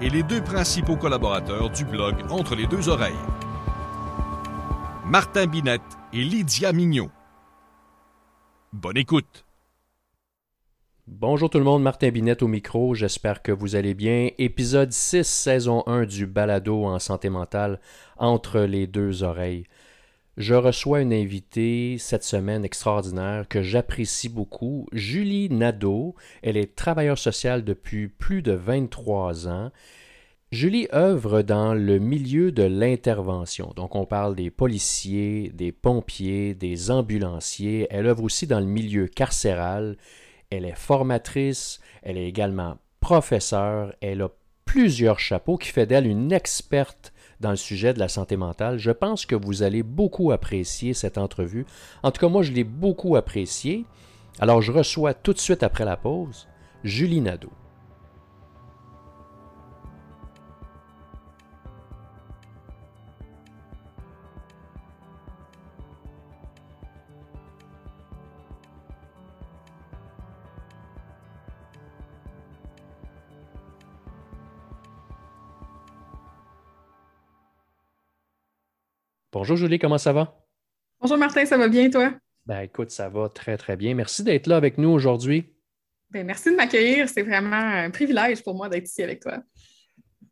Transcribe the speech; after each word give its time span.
et 0.00 0.10
les 0.10 0.22
deux 0.22 0.42
principaux 0.42 0.96
collaborateurs 0.96 1.70
du 1.70 1.84
blog 1.84 2.16
Entre 2.30 2.54
les 2.54 2.66
deux 2.66 2.88
oreilles. 2.88 3.14
Martin 5.04 5.46
Binette 5.46 5.80
et 6.12 6.22
Lydia 6.22 6.72
Mignot. 6.72 7.10
Bonne 8.72 8.96
écoute. 8.96 9.44
Bonjour 11.06 11.48
tout 11.48 11.58
le 11.58 11.64
monde, 11.64 11.84
Martin 11.84 12.10
Binette 12.10 12.42
au 12.42 12.48
micro, 12.48 12.94
j'espère 12.94 13.40
que 13.40 13.52
vous 13.52 13.76
allez 13.76 13.94
bien. 13.94 14.30
Épisode 14.38 14.90
6, 14.92 15.24
saison 15.24 15.84
1 15.86 16.04
du 16.04 16.26
balado 16.26 16.84
en 16.84 16.98
santé 16.98 17.30
mentale 17.30 17.80
entre 18.16 18.60
les 18.60 18.88
deux 18.88 19.22
oreilles. 19.22 19.66
Je 20.36 20.54
reçois 20.54 21.00
une 21.00 21.14
invitée 21.14 21.96
cette 21.98 22.22
semaine 22.22 22.62
extraordinaire 22.62 23.48
que 23.48 23.62
j'apprécie 23.62 24.28
beaucoup, 24.28 24.86
Julie 24.92 25.48
Nadeau. 25.48 26.14
Elle 26.42 26.58
est 26.58 26.76
travailleuse 26.76 27.20
sociale 27.20 27.64
depuis 27.64 28.08
plus 28.08 28.42
de 28.42 28.52
23 28.52 29.48
ans. 29.48 29.70
Julie 30.52 30.88
œuvre 30.92 31.40
dans 31.40 31.72
le 31.72 31.98
milieu 31.98 32.52
de 32.52 32.64
l'intervention. 32.64 33.72
Donc, 33.76 33.96
on 33.96 34.04
parle 34.04 34.36
des 34.36 34.50
policiers, 34.50 35.50
des 35.54 35.72
pompiers, 35.72 36.54
des 36.54 36.90
ambulanciers. 36.90 37.86
Elle 37.88 38.06
œuvre 38.06 38.24
aussi 38.24 38.46
dans 38.46 38.60
le 38.60 38.66
milieu 38.66 39.06
carcéral. 39.06 39.96
Elle 40.50 40.66
est 40.66 40.76
formatrice. 40.76 41.80
Elle 42.02 42.18
est 42.18 42.28
également 42.28 42.76
professeure. 43.00 43.94
Elle 44.02 44.20
a 44.20 44.28
plusieurs 44.66 45.18
chapeaux 45.18 45.56
qui 45.56 45.70
fait 45.70 45.86
d'elle 45.86 46.06
une 46.06 46.30
experte 46.30 47.14
dans 47.40 47.50
le 47.50 47.56
sujet 47.56 47.92
de 47.92 47.98
la 47.98 48.08
santé 48.08 48.36
mentale. 48.36 48.78
Je 48.78 48.90
pense 48.90 49.26
que 49.26 49.34
vous 49.34 49.62
allez 49.62 49.82
beaucoup 49.82 50.32
apprécier 50.32 50.94
cette 50.94 51.18
entrevue. 51.18 51.66
En 52.02 52.10
tout 52.10 52.20
cas, 52.20 52.28
moi, 52.28 52.42
je 52.42 52.52
l'ai 52.52 52.64
beaucoup 52.64 53.16
appréciée. 53.16 53.84
Alors, 54.38 54.62
je 54.62 54.72
reçois 54.72 55.14
tout 55.14 55.32
de 55.32 55.38
suite 55.38 55.62
après 55.62 55.84
la 55.84 55.96
pause 55.96 56.48
Julie 56.84 57.20
Nadeau. 57.20 57.50
Bonjour 79.38 79.58
Julie, 79.58 79.78
comment 79.78 79.98
ça 79.98 80.14
va? 80.14 80.34
Bonjour 80.98 81.18
Martin, 81.18 81.44
ça 81.44 81.58
va 81.58 81.68
bien 81.68 81.90
toi? 81.90 82.10
Ben 82.46 82.60
écoute, 82.60 82.90
ça 82.90 83.10
va 83.10 83.28
très 83.28 83.58
très 83.58 83.76
bien. 83.76 83.94
Merci 83.94 84.22
d'être 84.22 84.46
là 84.46 84.56
avec 84.56 84.78
nous 84.78 84.88
aujourd'hui. 84.88 85.52
Ben, 86.08 86.24
merci 86.24 86.50
de 86.50 86.56
m'accueillir. 86.56 87.06
C'est 87.06 87.20
vraiment 87.20 87.54
un 87.54 87.90
privilège 87.90 88.42
pour 88.42 88.54
moi 88.54 88.70
d'être 88.70 88.86
ici 88.86 89.02
avec 89.02 89.20
toi. 89.20 89.42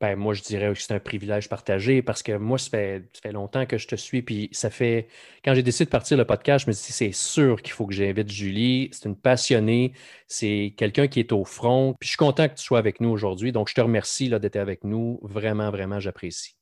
Ben, 0.01 0.17
moi, 0.17 0.33
je 0.33 0.41
dirais 0.41 0.73
que 0.73 0.81
c'est 0.81 0.95
un 0.95 1.01
privilège 1.01 1.51
partagé 1.51 2.01
parce 2.01 2.23
que 2.23 2.33
moi, 2.33 2.57
ça 2.57 2.71
fait, 2.71 3.11
ça 3.13 3.21
fait, 3.21 3.33
longtemps 3.33 3.67
que 3.67 3.77
je 3.77 3.87
te 3.87 3.95
suis. 3.95 4.23
Puis 4.23 4.49
ça 4.53 4.71
fait. 4.71 5.09
Quand 5.45 5.55
j'ai 5.55 5.63
décidé 5.63 5.85
de 5.85 5.91
partir 5.91 6.17
le 6.17 6.25
podcast, 6.25 6.65
je 6.65 6.71
me 6.71 6.73
suis 6.73 6.87
dit, 6.87 6.93
c'est 6.95 7.13
sûr 7.13 7.61
qu'il 7.61 7.75
faut 7.75 7.85
que 7.85 7.93
j'invite 7.93 8.33
Julie. 8.33 8.89
C'est 8.93 9.07
une 9.07 9.17
passionnée. 9.17 9.93
C'est 10.29 10.73
quelqu'un 10.79 11.09
qui 11.09 11.21
est 11.21 11.33
au 11.33 11.45
front. 11.45 11.95
Puis 12.01 12.07
je 12.07 12.13
suis 12.13 12.17
content 12.17 12.49
que 12.49 12.55
tu 12.55 12.65
sois 12.65 12.79
avec 12.79 13.03
nous 13.03 13.11
aujourd'hui. 13.11 13.53
Donc, 13.53 13.69
je 13.69 13.75
te 13.75 13.83
remercie 13.83 14.31
d'être 14.31 14.57
avec 14.57 14.83
nous. 14.83 15.21
Vraiment, 15.23 15.71
vraiment, 15.71 16.01
j'apprécie. 16.01 16.57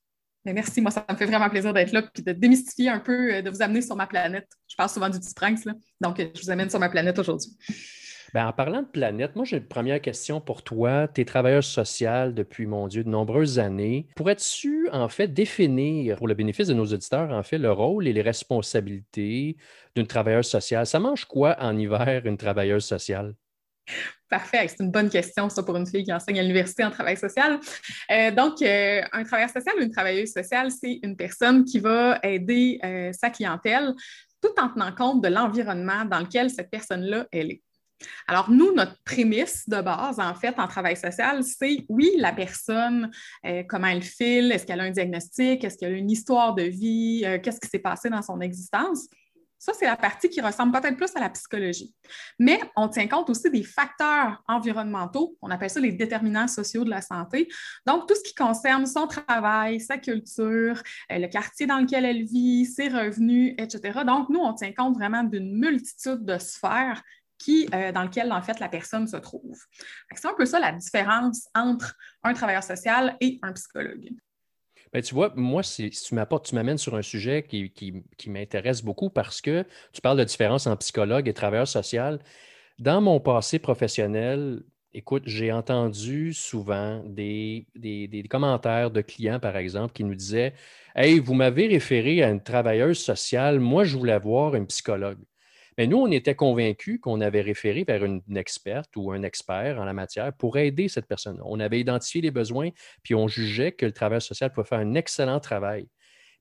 Merci, 0.45 0.81
moi, 0.81 0.91
ça 0.91 1.05
me 1.09 1.17
fait 1.17 1.27
vraiment 1.27 1.49
plaisir 1.49 1.73
d'être 1.73 1.93
là 1.93 2.03
puis 2.03 2.23
de 2.23 2.33
démystifier 2.33 2.89
un 2.89 2.99
peu, 2.99 3.35
euh, 3.35 3.43
de 3.43 3.51
vous 3.51 3.63
amener 3.63 3.81
sur 3.81 3.95
ma 3.95 4.07
planète. 4.07 4.49
Je 4.69 4.75
parle 4.75 4.91
souvent 4.91 5.09
du 5.09 5.21
petit 5.21 5.35
prince, 5.35 5.65
là. 5.65 5.75
donc 6.01 6.19
euh, 6.19 6.27
je 6.35 6.43
vous 6.43 6.51
amène 6.51 6.69
sur 6.69 6.81
ma 6.81 6.89
planète 6.89 7.19
aujourd'hui. 7.19 7.51
Ben, 8.35 8.47
en 8.47 8.53
parlant 8.53 8.81
de 8.81 8.87
planète, 8.87 9.37
moi 9.37 9.45
j'ai 9.45 9.59
une 9.59 9.69
première 9.69 10.01
question 10.01 10.41
pour 10.41 10.63
toi. 10.63 11.07
Tu 11.07 11.21
es 11.21 11.25
travailleuse 11.25 11.67
sociale 11.67 12.35
depuis, 12.35 12.67
mon 12.67 12.89
Dieu, 12.89 13.05
de 13.05 13.09
nombreuses 13.11 13.59
années. 13.59 14.09
Pourrais-tu 14.17 14.89
en 14.91 15.09
fait 15.09 15.29
définir, 15.29 16.17
pour 16.17 16.29
le 16.29 16.35
bénéfice 16.35 16.69
de 16.69 16.75
nos 16.75 16.87
auditeurs, 16.87 17.31
en 17.31 17.43
fait, 17.43 17.59
le 17.59 17.71
rôle 17.71 18.09
et 18.09 18.13
les 18.13 18.23
responsabilités 18.23 19.59
d'une 19.95 20.07
travailleuse 20.07 20.47
sociale? 20.47 20.87
Ça 20.87 20.99
mange 20.99 21.27
quoi 21.27 21.57
en 21.61 21.77
hiver, 21.77 22.23
une 22.25 22.39
travailleuse 22.39 22.87
sociale? 22.87 23.35
Parfait, 24.33 24.67
c'est 24.67 24.83
une 24.83 24.91
bonne 24.91 25.11
question, 25.11 25.51
ça, 25.51 25.63
pour 25.63 25.77
une 25.77 25.87
fille 25.87 26.05
qui 26.05 26.13
enseigne 26.13 26.39
à 26.39 26.43
l'université 26.43 26.83
en 26.85 26.91
travail 26.91 27.19
social. 27.19 27.61
Euh, 28.11 28.31
donc, 28.31 28.63
euh, 28.63 29.03
un 29.13 29.25
travailleur 29.25 29.51
social 29.51 29.75
ou 29.79 29.83
une 29.83 29.91
travailleuse 29.91 30.33
sociale, 30.33 30.71
c'est 30.71 31.01
une 31.03 31.17
personne 31.17 31.65
qui 31.65 31.81
va 31.81 32.19
aider 32.23 32.81
euh, 32.83 33.13
sa 33.13 33.29
clientèle 33.29 33.93
tout 34.41 34.55
en 34.59 34.71
tenant 34.71 34.95
compte 34.95 35.23
de 35.23 35.29
l'environnement 35.29 36.07
dans 36.07 36.21
lequel 36.21 36.49
cette 36.49 36.71
personne-là, 36.71 37.27
elle 37.31 37.51
est. 37.51 37.63
Alors, 38.27 38.51
nous, 38.51 38.73
notre 38.75 38.97
prémisse 39.05 39.69
de 39.69 39.81
base, 39.83 40.19
en 40.19 40.35
fait, 40.35 40.59
en 40.59 40.67
travail 40.67 40.97
social, 40.97 41.45
c'est 41.45 41.85
oui, 41.89 42.11
la 42.17 42.33
personne, 42.33 43.13
comment 43.69 43.87
elle 43.87 44.03
file, 44.03 44.51
est-ce 44.51 44.67
qu'elle 44.67 44.81
a 44.81 44.85
un 44.85 44.91
diagnostic, 44.91 45.63
est-ce 45.63 45.79
qu'elle 45.79 45.93
a 45.93 45.97
une 45.97 46.11
histoire 46.11 46.57
de 46.57 46.65
vie, 46.65 47.25
qu'est-ce 47.45 47.61
qui 47.61 47.69
s'est 47.69 47.79
passé 47.79 48.11
dans 48.11 48.23
son 48.23 48.41
existence. 48.41 49.07
Ça, 49.63 49.73
c'est 49.79 49.87
la 49.87 49.97
partie 49.97 50.29
qui 50.29 50.41
ressemble 50.41 50.73
peut-être 50.73 50.97
plus 50.97 51.15
à 51.15 51.21
la 51.21 51.31
psychologie. 51.31 51.95
Mais 52.41 52.59
on 52.75 52.89
tient 52.89 53.07
compte 53.07 53.31
aussi 53.31 53.49
des 53.49 53.63
facteurs 53.63 54.43
environnementaux, 54.49 55.37
on 55.41 55.53
appelle 55.53 55.71
ça 55.71 55.79
les 55.79 55.93
déterminants 55.93 56.49
sociaux 56.49 56.83
de 56.83 56.91
la 56.91 57.01
santé. 57.01 57.47
Donc, 57.87 58.09
tout 58.09 58.17
ce 58.17 58.25
qui 58.25 58.35
concerne 58.35 58.87
son 58.87 59.07
travail, 59.07 59.79
sa 59.79 59.99
culture, 59.99 60.83
euh, 61.13 61.19
le 61.19 61.29
quartier 61.29 61.67
dans 61.67 61.79
lequel 61.79 62.05
elle 62.05 62.25
vit, 62.25 62.67
ses 62.67 62.89
revenus, 62.89 63.55
etc. 63.57 64.01
Donc, 64.05 64.31
nous, 64.31 64.41
on 64.41 64.53
tient 64.53 64.73
compte 64.73 64.97
vraiment 64.97 65.23
d'une 65.23 65.57
multitude 65.57 66.25
de 66.25 66.39
sphères 66.39 67.01
euh, 67.49 67.93
dans 67.93 68.03
lesquelles, 68.03 68.33
en 68.33 68.43
fait, 68.43 68.59
la 68.59 68.69
personne 68.69 69.07
se 69.07 69.17
trouve. 69.17 69.61
C'est 70.13 70.27
un 70.27 70.35
peu 70.35 70.45
ça 70.45 70.59
la 70.59 70.73
différence 70.73 71.47
entre 71.55 71.95
un 72.25 72.35
travailleur 72.35 72.65
social 72.65 73.17
et 73.21 73.39
un 73.43 73.53
psychologue. 73.53 74.11
Ben, 74.93 75.03
tu 75.03 75.15
vois, 75.15 75.33
moi, 75.37 75.63
si 75.63 75.89
tu 75.91 76.15
m'apportes, 76.15 76.47
tu 76.47 76.55
m'amènes 76.55 76.77
sur 76.79 76.95
un 76.97 77.03
sujet 77.03 77.43
qui, 77.45 78.05
m'intéresse 78.27 78.83
beaucoup 78.83 79.09
parce 79.09 79.41
que 79.41 79.65
tu 79.93 80.03
parles 80.03 80.19
de 80.19 80.25
différence 80.25 80.67
entre 80.67 80.79
psychologue 80.79 81.29
et 81.29 81.33
travailleur 81.35 81.69
social. 81.69 82.19
Dans 82.79 83.01
mon 83.01 83.21
passé 83.21 83.59
professionnel, 83.59 84.63
écoute, 84.95 85.25
j'ai 85.27 85.53
entendu 85.53 86.35
souvent 86.35 87.03
des, 87.07 87.67
des, 87.77 88.25
commentaires 88.31 88.91
de 88.91 89.01
clients, 89.03 89.41
par 89.41 89.57
exemple, 89.57 89.93
qui 89.95 90.05
nous 90.05 90.15
disaient 90.15 90.55
Hey, 90.95 91.21
vous 91.21 91.35
m'avez 91.35 91.69
référé 91.69 92.23
à 92.23 92.31
une 92.31 92.43
travailleuse 92.43 92.99
sociale, 92.99 93.61
moi, 93.61 93.85
je 93.85 93.97
voulais 93.97 94.19
voir 94.19 94.55
un 94.55 94.65
psychologue. 94.67 95.19
Mais 95.79 95.87
nous, 95.87 95.99
on 95.99 96.11
était 96.11 96.35
convaincus 96.35 96.99
qu'on 97.01 97.21
avait 97.21 97.41
référé 97.41 97.85
vers 97.85 98.05
une, 98.05 98.23
experte 98.37 98.95
ou 98.97 99.13
un 99.13 99.23
expert 99.23 99.81
en 99.81 99.85
la 99.85 99.93
matière 99.93 100.33
pour 100.33 100.59
aider 100.59 100.89
cette 100.89 101.07
personne. 101.07 101.41
On 101.45 101.61
avait 101.61 101.81
identifié 101.81 102.21
les 102.21 102.31
besoins, 102.31 102.71
puis 103.03 103.15
on 103.15 103.29
jugeait 103.29 103.73
que 103.73 103.87
le 103.87 103.93
travail 103.93 104.21
social 104.21 104.53
pouvait 104.53 104.67
faire 104.67 104.79
un 104.79 104.95
excellent 104.95 105.41
travail. 105.41 105.89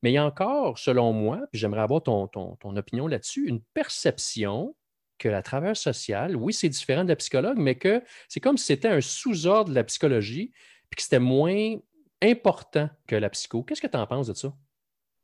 Mais 0.04 0.12
il 0.12 0.16
y 0.16 0.18
a 0.18 0.26
encore, 0.26 0.80
selon 0.80 1.14
moi, 1.14 1.40
puis 1.52 1.60
j'aimerais 1.60 1.82
avoir 1.82 2.02
ton, 2.04 2.28
ton, 2.28 2.76
opinion 2.76 3.08
là-dessus, 3.08 3.48
une 3.48 3.62
perception 3.74 4.76
que 5.18 5.30
la 5.30 5.44
travail 5.44 5.76
social, 5.76 6.36
oui, 6.36 6.54
c'est 6.54 6.70
différent 6.70 7.04
de 7.04 7.10
la 7.10 7.16
psychologue, 7.16 7.58
mais 7.58 7.76
que 7.76 8.04
c'est 8.28 8.40
comme 8.40 8.58
si 8.58 8.66
c'était 8.66 8.88
un 8.88 9.02
sous-ordre 9.02 9.70
de 9.70 9.76
la 9.76 9.84
psychologie, 9.84 10.52
puis 10.90 10.98
que 10.98 11.04
c'était 11.04 11.20
moins 11.20 11.76
important 12.22 12.90
que 13.08 13.16
la 13.16 13.30
psycho. 13.30 13.64
Qu'est-ce 13.64 13.82
que 13.82 13.88
tu 13.88 13.98
en 13.98 14.08
penses 14.08 14.28
de 14.28 14.34
ça? 14.34 14.54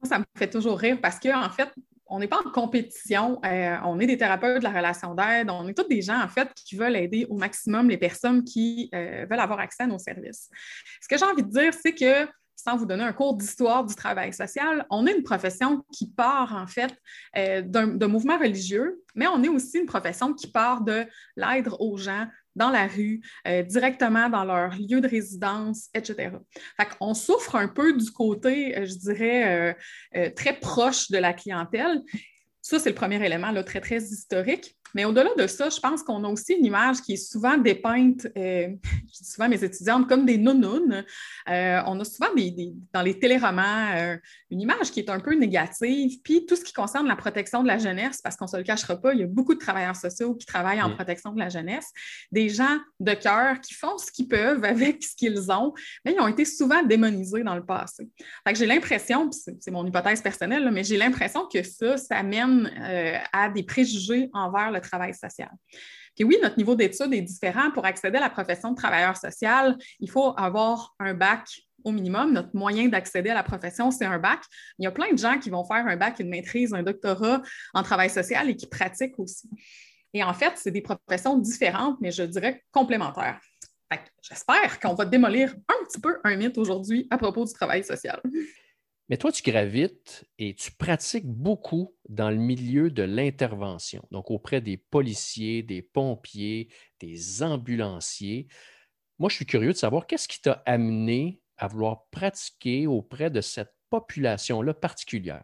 Ça 0.03 0.19
me 0.19 0.25
fait 0.38 0.50
toujours 0.50 0.77
rire 0.77 1.00
parce 1.01 1.19
que, 1.19 1.30
en 1.30 1.50
fait, 1.50 1.74
on 2.09 2.19
n'est 2.19 2.27
pas 2.27 2.39
en 2.45 2.50
compétition. 2.51 3.39
Euh, 3.45 3.75
on 3.86 4.00
est 4.00 4.07
des 4.07 4.18
thérapeutes 4.18 4.59
de 4.59 4.63
la 4.63 4.71
relation 4.71 5.13
d'aide. 5.13 5.50
On 5.50 5.68
est 5.68 5.74
tous 5.74 5.88
des 5.88 6.01
gens, 6.01 6.21
en 6.21 6.27
fait, 6.27 6.50
qui 6.54 6.75
veulent 6.75 6.95
aider 6.95 7.25
au 7.30 7.36
maximum 7.36 7.89
les 7.89 7.98
personnes 7.98 8.44
qui 8.44 8.89
euh, 8.94 9.25
veulent 9.30 9.39
avoir 9.39 9.59
accès 9.59 9.83
à 9.83 9.88
nos 9.88 10.00
services. 10.00 10.50
Ce 11.01 11.07
que 11.07 11.18
j'ai 11.18 11.25
envie 11.25 11.44
de 11.44 11.50
dire, 11.50 11.74
c'est 11.74 11.94
que 11.94 12.27
sans 12.56 12.75
vous 12.75 12.86
donner 12.86 13.04
un 13.04 13.13
cours 13.13 13.36
d'histoire 13.36 13.86
du 13.86 13.94
travail 13.95 14.33
social, 14.33 14.86
on 14.89 15.06
est 15.06 15.15
une 15.15 15.24
profession 15.24 15.86
qui 15.94 16.09
part 16.09 16.56
en 16.56 16.65
fait 16.65 16.94
euh, 17.38 17.62
d'un 17.62 18.07
mouvement 18.07 18.38
religieux, 18.38 19.01
mais 19.15 19.27
on 19.27 19.44
est 19.44 19.48
aussi 19.48 19.77
une 19.77 19.86
profession 19.86 20.33
qui 20.33 20.48
part 20.48 20.81
de 20.81 21.06
l'aide 21.36 21.69
aux 21.80 21.98
gens 21.98 22.27
dans 22.57 22.69
la 22.69 22.88
rue, 22.88 23.21
euh, 23.48 23.63
directement 23.63 24.30
dans 24.30 24.44
leur 24.44 24.71
lieu 24.75 25.00
de 25.00 25.07
résidence, 25.07 25.89
etc. 25.94 26.31
On 27.00 27.13
souffre 27.13 27.56
un 27.56 27.68
peu 27.68 27.94
du 27.94 28.12
côté, 28.12 28.77
euh, 28.77 28.86
je 28.86 28.95
dirais, 28.95 29.77
très 30.36 30.54
proche 30.54 31.09
de 31.09 31.18
la 31.18 31.33
clientèle. 31.33 32.01
Ça, 32.62 32.80
c'est 32.80 32.89
le 32.89 32.95
premier 32.95 33.24
élément, 33.25 33.51
là, 33.51 33.63
très, 33.63 33.80
très 33.80 34.01
historique. 34.01 34.75
Mais 34.94 35.06
au-delà 35.06 35.30
de 35.38 35.48
ça, 35.48 35.69
je 35.69 35.80
pense 35.80 36.04
qu'on 36.04 36.24
a 36.24 36.30
aussi 36.30 36.54
une 36.54 36.66
image 36.66 37.01
qui 37.01 37.13
est 37.13 37.18
souvent 37.18 37.57
dépeinte, 37.57 38.28
euh, 38.38 38.68
je 38.84 39.24
dis 39.24 39.30
souvent 39.30 39.45
à 39.45 39.50
mes 39.50 39.63
étudiantes, 39.63 40.07
comme 40.07 40.25
des 40.25 40.38
nounounes. 40.38 41.04
Euh, 41.50 41.81
on 41.86 42.00
a 42.00 42.04
souvent 42.04 42.28
dans 42.94 43.01
les 43.01 43.19
téléromans 43.19 43.95
euh, 43.95 44.18
une 44.50 44.62
image 44.62 44.92
qui 44.92 45.00
est 45.00 45.10
un 45.10 45.19
peu 45.19 45.36
négative. 45.36 46.19
Puis 46.24 46.45
tout 46.45 46.56
ce 46.56 46.63
qui 46.63 46.74
concerne 46.74 47.07
la 47.07 47.16
protection 47.16 47.63
de 47.63 47.68
la 47.68 47.78
jeunesse, 47.78 48.22
parce 48.22 48.36
qu'on 48.36 48.45
ne 48.45 48.50
se 48.50 48.57
le 48.57 48.63
cachera 48.63 48.95
pas, 48.98 49.13
il 49.13 49.19
y 49.19 49.24
a 49.24 49.28
beaucoup 49.28 49.54
de 49.54 49.60
travailleurs 49.60 49.95
sociaux 49.95 50.36
qui 50.36 50.45
travaillent 50.45 50.81
en 50.81 50.89
mm. 50.89 50.95
protection 50.95 51.31
de 51.31 51.39
la 51.39 51.50
jeunesse, 51.50 51.92
des 52.31 52.50
gens 52.50 52.78
de 53.00 53.13
cœur 53.13 53.60
qui 53.62 53.74
font 53.74 53.98
ce 53.98 54.12
qu'ils 54.12 54.28
peuvent 54.28 54.63
avec 54.63 55.04
ce 55.04 55.16
qu'ils 55.16 55.51
ont, 55.51 55.74
mais 56.06 56.13
ils 56.13 56.19
ont 56.19 56.28
été 56.28 56.45
souvent 56.45 56.84
démonisés 56.84 57.44
dans 57.44 57.56
le 57.56 57.66
passé. 57.66 58.07
Fait 58.45 58.54
que 58.54 58.60
j'ai 58.60 58.66
l'impression, 58.66 59.30
c'est 59.31 59.72
mon 59.72 59.86
hypothèse 59.86 60.22
personnelle, 60.22 60.69
mais 60.72 60.84
j'ai 60.84 60.98
l'impression 60.98 61.48
que 61.48 61.63
ça, 61.63 61.98
ça 61.98 62.24
mène 62.24 62.72
à 63.34 63.50
des 63.50 63.63
préjugés 63.63 64.30
envers 64.34 64.72
le 64.72 64.81
travail 64.88 65.13
social. 65.13 65.51
Puis 66.16 66.24
oui, 66.24 66.38
notre 66.42 66.57
niveau 66.57 66.75
d'études 66.75 67.13
est 67.13 67.22
différent. 67.22 67.72
Pour 67.72 67.86
accéder 67.86 68.18
à 68.18 68.22
la 68.22 68.30
profession 68.30 68.72
de 68.72 68.75
travailleur 68.75 69.16
social, 69.18 69.78
il 70.00 70.10
faut 70.10 70.34
avoir 70.38 70.95
un 71.00 71.13
bac 71.13 71.48
au 71.84 71.92
minimum. 71.92 72.34
Notre 72.34 72.56
moyen 72.56 72.88
d'accéder 72.88 73.30
à 73.30 73.36
la 73.36 73.44
profession, 73.44 73.92
c'est 73.92 74.06
un 74.06 74.19
bac. 74.19 74.39
Il 74.80 74.84
y 74.84 74.88
a 74.88 74.92
plein 74.92 75.12
de 75.12 75.18
gens 75.18 75.38
qui 75.39 75.50
vont 75.50 75.63
faire 75.63 75.86
un 75.88 75.95
bac, 75.95 76.19
une 76.19 76.30
maîtrise, 76.30 76.74
un 76.74 76.84
doctorat 76.84 77.42
en 77.74 77.84
travail 77.84 78.10
social 78.10 78.50
et 78.50 78.56
qui 78.56 78.68
pratiquent 78.68 79.19
aussi. 79.19 79.50
Et 80.13 80.24
en 80.24 80.34
fait, 80.34 80.54
c'est 80.56 80.72
des 80.72 80.81
professions 80.81 81.38
différentes, 81.38 81.98
mais 82.01 82.12
je 82.12 82.24
dirais 82.24 82.63
complémentaires. 82.72 83.39
J'espère 84.22 84.80
qu'on 84.80 84.94
va 84.94 85.06
démolir 85.06 85.56
un 85.69 85.86
petit 85.86 86.01
peu 86.01 86.18
un 86.24 86.36
mythe 86.36 86.57
aujourd'hui 86.57 87.07
à 87.10 87.18
propos 87.18 87.45
du 87.45 87.54
travail 87.54 87.84
social. 87.84 88.22
Mais 89.09 89.18
toi, 89.18 89.31
tu 89.31 89.42
gravites 89.42 90.25
et 90.38 90.54
tu 90.54 90.71
pratiques 90.71 91.25
beaucoup 91.25 91.95
dans 92.09 92.30
le 92.30 92.36
milieu 92.36 92.92
de 92.92 93.04
l'intervention, 93.04 94.06
donc 94.12 94.30
auprès 94.31 94.59
des 94.59 94.75
policiers, 94.75 95.63
des 95.63 95.81
pompiers, 95.81 96.69
des 97.00 97.42
ambulanciers. 97.42 98.48
Moi, 99.18 99.30
je 99.30 99.36
suis 99.36 99.45
curieux 99.45 99.71
de 99.71 99.77
savoir 99.77 100.07
qu'est-ce 100.07 100.27
qui 100.27 100.42
t'a 100.42 100.62
amené 100.65 101.39
à 101.56 101.68
vouloir 101.68 102.06
pratiquer 102.12 102.86
auprès 102.86 103.30
de 103.30 103.39
cette 103.39 103.74
population-là 103.89 104.74
particulière? 104.74 105.44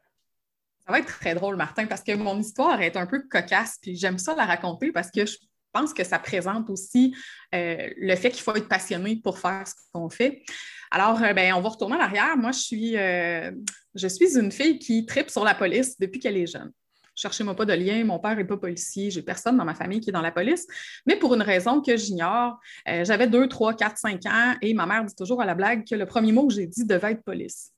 Ça 0.86 0.92
va 0.92 1.00
être 1.00 1.07
très 1.07 1.33
drôle, 1.33 1.56
Martin, 1.56 1.86
parce 1.88 2.04
que 2.04 2.13
mon 2.13 2.38
histoire 2.38 2.81
est 2.81 2.98
un 2.98 3.07
peu 3.07 3.25
cocasse, 3.30 3.80
puis 3.81 3.95
j'aime 3.95 4.18
ça 4.18 4.36
la 4.36 4.45
raconter 4.45 4.92
parce 4.92 5.09
que 5.09 5.25
je 5.25 5.38
pense 5.73 5.93
que 5.93 6.03
ça 6.03 6.19
présente 6.19 6.69
aussi 6.69 7.15
euh, 7.53 7.89
le 7.97 8.15
fait 8.15 8.31
qu'il 8.31 8.41
faut 8.41 8.55
être 8.55 8.69
passionné 8.69 9.17
pour 9.17 9.39
faire 9.39 9.67
ce 9.67 9.73
qu'on 9.91 10.09
fait. 10.09 10.43
Alors, 10.91 11.21
euh, 11.21 11.33
ben, 11.33 11.53
on 11.53 11.61
va 11.61 11.69
retourner 11.69 11.95
en 11.95 11.99
arrière. 11.99 12.37
Moi, 12.37 12.51
je 12.51 12.59
suis, 12.59 12.97
euh, 12.97 13.51
je 13.95 14.07
suis 14.07 14.37
une 14.37 14.51
fille 14.51 14.79
qui 14.79 15.05
tripe 15.05 15.29
sur 15.29 15.43
la 15.43 15.55
police 15.55 15.99
depuis 15.99 16.19
qu'elle 16.19 16.37
est 16.37 16.47
jeune. 16.47 16.71
Cherchez-moi 17.15 17.55
pas 17.55 17.65
de 17.65 17.73
lien, 17.73 18.03
mon 18.05 18.17
père 18.17 18.35
n'est 18.35 18.43
pas 18.43 18.57
policier, 18.57 19.11
j'ai 19.11 19.21
personne 19.21 19.55
dans 19.55 19.65
ma 19.65 19.75
famille 19.75 19.99
qui 19.99 20.09
est 20.09 20.13
dans 20.13 20.21
la 20.21 20.31
police, 20.31 20.65
mais 21.05 21.15
pour 21.15 21.35
une 21.35 21.43
raison 21.43 21.79
que 21.79 21.95
j'ignore, 21.95 22.59
j'avais 22.87 23.27
2, 23.27 23.47
3, 23.47 23.75
4, 23.75 23.97
5 23.99 24.25
ans 24.25 24.55
et 24.63 24.73
ma 24.73 24.87
mère 24.87 25.05
dit 25.05 25.13
toujours 25.13 25.39
à 25.39 25.45
la 25.45 25.53
blague 25.53 25.87
que 25.87 25.93
le 25.93 26.07
premier 26.07 26.31
mot 26.31 26.47
que 26.47 26.55
j'ai 26.55 26.65
dit 26.65 26.85
devait 26.85 27.11
être 27.11 27.23
police. 27.23 27.72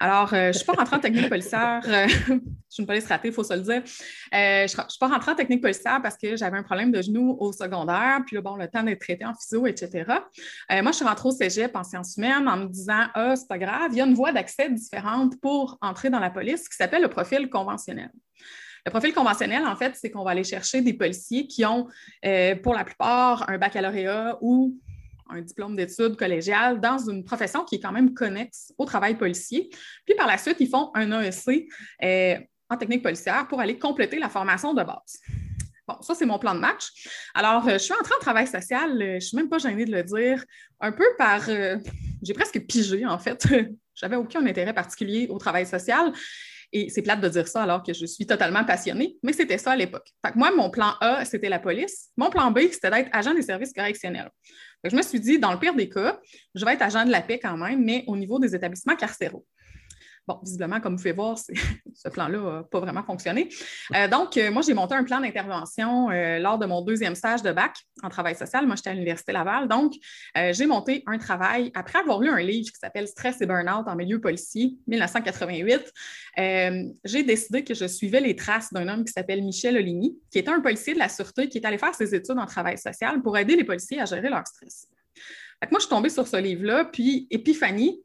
Alors, 0.00 0.32
euh, 0.32 0.44
je 0.44 0.46
ne 0.46 0.52
suis 0.52 0.64
pas 0.64 0.74
rentrée 0.74 0.96
en 0.96 1.00
technique 1.00 1.28
policière. 1.28 1.82
Euh, 1.86 2.06
je 2.28 2.34
suis 2.68 2.82
une 2.82 2.86
police 2.86 3.06
ratée, 3.06 3.28
il 3.28 3.34
faut 3.34 3.42
se 3.42 3.54
le 3.54 3.60
dire. 3.60 3.82
Euh, 3.82 4.66
je 4.66 4.76
ne 4.76 4.88
suis 4.88 4.98
pas 5.00 5.08
rentrée 5.08 5.32
en 5.32 5.34
technique 5.34 5.60
policière 5.60 6.00
parce 6.02 6.16
que 6.16 6.36
j'avais 6.36 6.56
un 6.56 6.62
problème 6.62 6.92
de 6.92 7.02
genou 7.02 7.36
au 7.40 7.52
secondaire. 7.52 8.20
Puis 8.26 8.38
bon, 8.38 8.56
le 8.56 8.68
temps 8.68 8.82
d'être 8.82 9.00
traité 9.00 9.24
en 9.24 9.34
physio, 9.34 9.66
etc. 9.66 10.04
moi, 10.70 10.92
je 10.92 10.96
suis 10.96 11.04
rentrée 11.04 11.28
au 11.28 11.32
cégep 11.32 11.74
en 11.74 11.82
sciences 11.82 12.16
humaines 12.16 12.48
en 12.48 12.56
me 12.58 12.66
disant 12.66 13.06
Ah, 13.14 13.34
c'est 13.34 13.48
pas 13.48 13.58
grave, 13.58 13.90
il 13.92 13.98
y 13.98 14.00
a 14.00 14.06
une 14.06 14.14
voie 14.14 14.32
d'accès 14.32 14.70
différente 14.70 15.40
pour 15.40 15.78
entrer 15.80 16.10
dans 16.10 16.20
la 16.20 16.30
police 16.30 16.68
qui 16.68 16.76
s'appelle 16.76 17.02
le 17.02 17.08
profil 17.08 17.48
conventionnel. 17.48 18.10
Le 18.86 18.90
profil 18.90 19.12
conventionnel, 19.12 19.66
en 19.66 19.76
fait, 19.76 19.96
c'est 19.96 20.10
qu'on 20.10 20.22
va 20.22 20.30
aller 20.30 20.44
chercher 20.44 20.80
des 20.80 20.94
policiers 20.94 21.46
qui 21.46 21.66
ont, 21.66 21.88
pour 22.62 22.74
la 22.74 22.84
plupart, 22.84 23.48
un 23.50 23.58
baccalauréat 23.58 24.38
ou 24.40 24.78
un 25.28 25.40
diplôme 25.40 25.76
d'études 25.76 26.16
collégiales 26.16 26.80
dans 26.80 26.98
une 26.98 27.24
profession 27.24 27.64
qui 27.64 27.76
est 27.76 27.80
quand 27.80 27.92
même 27.92 28.14
connexe 28.14 28.72
au 28.78 28.84
travail 28.84 29.16
policier. 29.16 29.70
Puis 30.04 30.14
par 30.14 30.26
la 30.26 30.38
suite, 30.38 30.56
ils 30.60 30.68
font 30.68 30.90
un 30.94 31.10
AEC 31.20 31.68
euh, 32.02 32.36
en 32.70 32.76
technique 32.76 33.02
policière 33.02 33.46
pour 33.48 33.60
aller 33.60 33.78
compléter 33.78 34.18
la 34.18 34.28
formation 34.28 34.74
de 34.74 34.82
base. 34.82 35.20
Bon, 35.86 35.96
ça, 36.02 36.14
c'est 36.14 36.26
mon 36.26 36.38
plan 36.38 36.54
de 36.54 36.60
match. 36.60 37.08
Alors, 37.34 37.66
euh, 37.66 37.74
je 37.74 37.78
suis 37.78 37.94
entrée 37.94 38.14
en 38.14 38.20
travail 38.20 38.46
social, 38.46 38.90
euh, 38.90 38.96
je 38.96 39.14
ne 39.14 39.20
suis 39.20 39.36
même 39.36 39.48
pas 39.48 39.58
gênée 39.58 39.86
de 39.86 39.92
le 39.92 40.02
dire, 40.02 40.44
un 40.80 40.92
peu 40.92 41.06
par. 41.16 41.42
J'ai 42.22 42.34
presque 42.34 42.60
pigé, 42.66 43.06
en 43.06 43.18
fait. 43.18 43.46
J'avais 43.94 44.16
aucun 44.16 44.44
intérêt 44.46 44.74
particulier 44.74 45.26
au 45.30 45.38
travail 45.38 45.66
social. 45.66 46.12
Et 46.72 46.90
c'est 46.90 47.02
plate 47.02 47.20
de 47.20 47.28
dire 47.28 47.48
ça 47.48 47.62
alors 47.62 47.82
que 47.82 47.94
je 47.94 48.04
suis 48.04 48.26
totalement 48.26 48.64
passionnée, 48.64 49.16
mais 49.22 49.32
c'était 49.32 49.58
ça 49.58 49.72
à 49.72 49.76
l'époque. 49.76 50.08
moi, 50.34 50.50
mon 50.54 50.70
plan 50.70 50.94
A, 51.00 51.24
c'était 51.24 51.48
la 51.48 51.58
police. 51.58 52.10
Mon 52.16 52.30
plan 52.30 52.50
B, 52.50 52.60
c'était 52.70 52.90
d'être 52.90 53.08
agent 53.12 53.34
des 53.34 53.42
services 53.42 53.72
correctionnels. 53.72 54.30
je 54.84 54.94
me 54.94 55.02
suis 55.02 55.20
dit, 55.20 55.38
dans 55.38 55.52
le 55.52 55.58
pire 55.58 55.74
des 55.74 55.88
cas, 55.88 56.18
je 56.54 56.64
vais 56.64 56.74
être 56.74 56.82
agent 56.82 57.04
de 57.04 57.10
la 57.10 57.22
paix 57.22 57.38
quand 57.38 57.56
même, 57.56 57.82
mais 57.84 58.04
au 58.06 58.16
niveau 58.16 58.38
des 58.38 58.54
établissements 58.54 58.96
carcéraux. 58.96 59.46
Bon, 60.28 60.38
visiblement, 60.42 60.78
comme 60.78 60.92
vous 60.92 60.98
pouvez 60.98 61.12
voir, 61.12 61.38
ce 61.94 62.08
plan-là 62.10 62.38
n'a 62.38 62.62
pas 62.62 62.80
vraiment 62.80 63.02
fonctionné. 63.02 63.48
Euh, 63.94 64.08
donc, 64.08 64.36
euh, 64.36 64.50
moi, 64.50 64.60
j'ai 64.60 64.74
monté 64.74 64.94
un 64.94 65.02
plan 65.02 65.20
d'intervention 65.20 66.10
euh, 66.10 66.38
lors 66.38 66.58
de 66.58 66.66
mon 66.66 66.82
deuxième 66.82 67.14
stage 67.14 67.42
de 67.42 67.50
bac 67.50 67.78
en 68.02 68.10
travail 68.10 68.34
social. 68.34 68.66
Moi, 68.66 68.76
j'étais 68.76 68.90
à 68.90 68.92
l'Université 68.92 69.32
Laval. 69.32 69.68
Donc, 69.68 69.94
j'ai 70.34 70.66
monté 70.66 71.02
un 71.06 71.16
travail 71.16 71.72
après 71.74 72.00
avoir 72.00 72.20
lu 72.20 72.28
un 72.28 72.40
livre 72.40 72.70
qui 72.70 72.78
s'appelle 72.78 73.08
Stress 73.08 73.40
et 73.40 73.46
Burnout 73.46 73.88
en 73.88 73.96
milieu 73.96 74.20
policier, 74.20 74.76
1988. 74.86 75.92
j'ai 76.36 77.22
décidé 77.22 77.64
que 77.64 77.72
je 77.72 77.86
suivais 77.86 78.20
les 78.20 78.36
traces 78.36 78.70
d'un 78.72 78.86
homme 78.86 79.04
qui 79.04 79.12
s'appelle 79.12 79.42
Michel 79.42 79.78
Oligny, 79.78 80.18
qui 80.30 80.38
était 80.38 80.50
un 80.50 80.60
policier 80.60 80.92
de 80.92 80.98
la 80.98 81.08
Sûreté 81.08 81.48
qui 81.48 81.56
est 81.56 81.64
allé 81.64 81.78
faire 81.78 81.94
ses 81.94 82.14
études 82.14 82.38
en 82.38 82.46
travail 82.46 82.76
social 82.76 83.22
pour 83.22 83.38
aider 83.38 83.56
les 83.56 83.64
policiers 83.64 84.00
à 84.00 84.04
gérer 84.04 84.28
leur 84.28 84.46
stress. 84.46 84.88
moi, 85.70 85.78
je 85.78 85.86
suis 85.86 85.88
tombée 85.88 86.10
sur 86.10 86.28
ce 86.28 86.36
livre-là, 86.36 86.84
puis 86.84 87.26
épiphanie. 87.30 88.02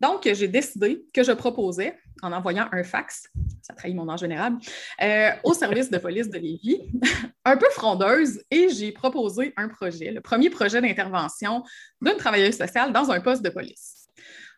Donc, 0.00 0.28
j'ai 0.30 0.48
décidé 0.48 1.04
que 1.12 1.22
je 1.22 1.32
proposais, 1.32 1.98
en 2.22 2.32
envoyant 2.32 2.68
un 2.72 2.84
fax, 2.84 3.28
ça 3.62 3.74
trahit 3.74 3.94
mon 3.94 4.08
âge 4.08 4.20
général, 4.20 4.54
euh, 5.02 5.30
au 5.44 5.54
service 5.54 5.90
de 5.90 5.98
police 5.98 6.28
de 6.28 6.38
Lévis, 6.38 6.82
un 7.44 7.56
peu 7.56 7.68
frondeuse, 7.70 8.42
et 8.50 8.68
j'ai 8.68 8.92
proposé 8.92 9.54
un 9.56 9.68
projet, 9.68 10.10
le 10.10 10.20
premier 10.20 10.50
projet 10.50 10.80
d'intervention 10.80 11.62
d'une 12.00 12.16
travailleuse 12.16 12.56
sociale 12.56 12.92
dans 12.92 13.10
un 13.10 13.20
poste 13.20 13.42
de 13.42 13.50
police. 13.50 14.08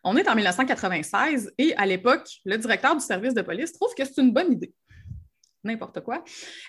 On 0.03 0.15
est 0.15 0.29
en 0.29 0.35
1996 0.35 1.51
et 1.57 1.75
à 1.75 1.85
l'époque, 1.85 2.27
le 2.45 2.57
directeur 2.57 2.95
du 2.95 3.03
service 3.03 3.33
de 3.33 3.41
police 3.41 3.73
trouve 3.73 3.93
que 3.95 4.05
c'est 4.05 4.17
une 4.21 4.31
bonne 4.31 4.53
idée 4.53 4.73
n'importe 5.63 6.01
quoi. 6.01 6.23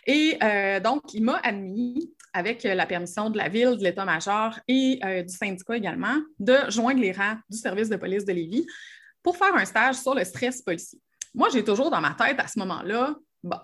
Et 0.06 0.36
euh, 0.42 0.80
donc, 0.80 1.14
il 1.14 1.24
m'a 1.24 1.36
admis, 1.42 2.12
avec 2.32 2.62
la 2.62 2.86
permission 2.86 3.30
de 3.30 3.38
la 3.38 3.48
ville, 3.48 3.76
de 3.76 3.82
l'état-major 3.82 4.58
et 4.68 5.00
euh, 5.04 5.22
du 5.22 5.34
syndicat 5.34 5.76
également, 5.76 6.16
de 6.38 6.56
joindre 6.68 7.00
les 7.00 7.12
rangs 7.12 7.36
du 7.48 7.58
service 7.58 7.88
de 7.88 7.96
police 7.96 8.24
de 8.24 8.32
Lévis 8.32 8.66
pour 9.22 9.36
faire 9.36 9.54
un 9.54 9.64
stage 9.64 9.96
sur 9.96 10.14
le 10.14 10.24
stress 10.24 10.62
policier. 10.62 11.00
Moi, 11.34 11.48
j'ai 11.52 11.64
toujours 11.64 11.90
dans 11.90 12.00
ma 12.00 12.14
tête 12.14 12.38
à 12.38 12.48
ce 12.48 12.58
moment-là, 12.60 13.16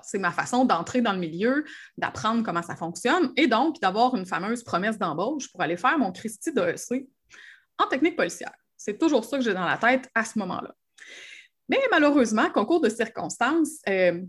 c'est 0.02 0.18
ma 0.18 0.30
façon 0.30 0.64
d'entrer 0.64 1.00
dans 1.00 1.12
le 1.12 1.18
milieu, 1.18 1.64
d'apprendre 1.98 2.42
comment 2.42 2.62
ça 2.62 2.76
fonctionne 2.76 3.32
et 3.36 3.46
donc 3.46 3.80
d'avoir 3.80 4.16
une 4.16 4.26
fameuse 4.26 4.62
promesse 4.62 4.98
d'embauche 4.98 5.50
pour 5.50 5.60
aller 5.60 5.76
faire 5.76 5.98
mon 5.98 6.12
Christie 6.12 6.52
d'EEC 6.52 7.06
en 7.78 7.86
technique 7.86 8.16
policière. 8.16 8.52
C'est 8.76 8.98
toujours 8.98 9.24
ça 9.24 9.38
que 9.38 9.44
j'ai 9.44 9.54
dans 9.54 9.64
la 9.64 9.76
tête 9.76 10.08
à 10.14 10.24
ce 10.24 10.38
moment-là. 10.38 10.74
Mais 11.68 11.80
malheureusement, 11.90 12.48
concours 12.50 12.80
de 12.80 12.88
circonstances, 12.88 13.80
euh, 13.88 14.22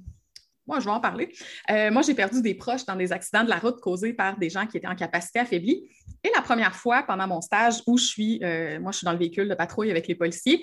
moi, 0.68 0.80
je 0.80 0.86
vais 0.86 0.92
en 0.92 1.00
parler. 1.00 1.34
Euh, 1.72 1.92
moi, 1.92 2.02
j'ai 2.02 2.14
perdu 2.14 2.42
des 2.42 2.54
proches 2.54 2.86
dans 2.86 2.96
des 2.96 3.12
accidents 3.12 3.44
de 3.44 3.50
la 3.50 3.58
route 3.58 3.80
causés 3.80 4.14
par 4.14 4.38
des 4.38 4.50
gens 4.50 4.68
qui 4.68 4.78
étaient 4.78 4.88
en 4.88 4.96
capacité 4.96 5.40
affaiblie. 5.40 5.90
Et 6.24 6.30
la 6.36 6.42
première 6.42 6.76
fois 6.76 7.04
pendant 7.04 7.28
mon 7.28 7.42
stage 7.42 7.82
où 7.88 7.98
je 7.98 8.06
suis, 8.06 8.40
euh, 8.44 8.80
moi, 8.80 8.92
je 8.92 8.98
suis 8.98 9.06
dans 9.06 9.14
le 9.14 9.18
véhicule 9.18 9.48
de 9.48 9.56
patrouille 9.56 9.92
avec 9.92 10.08
les 10.08 10.16
policiers, 10.16 10.62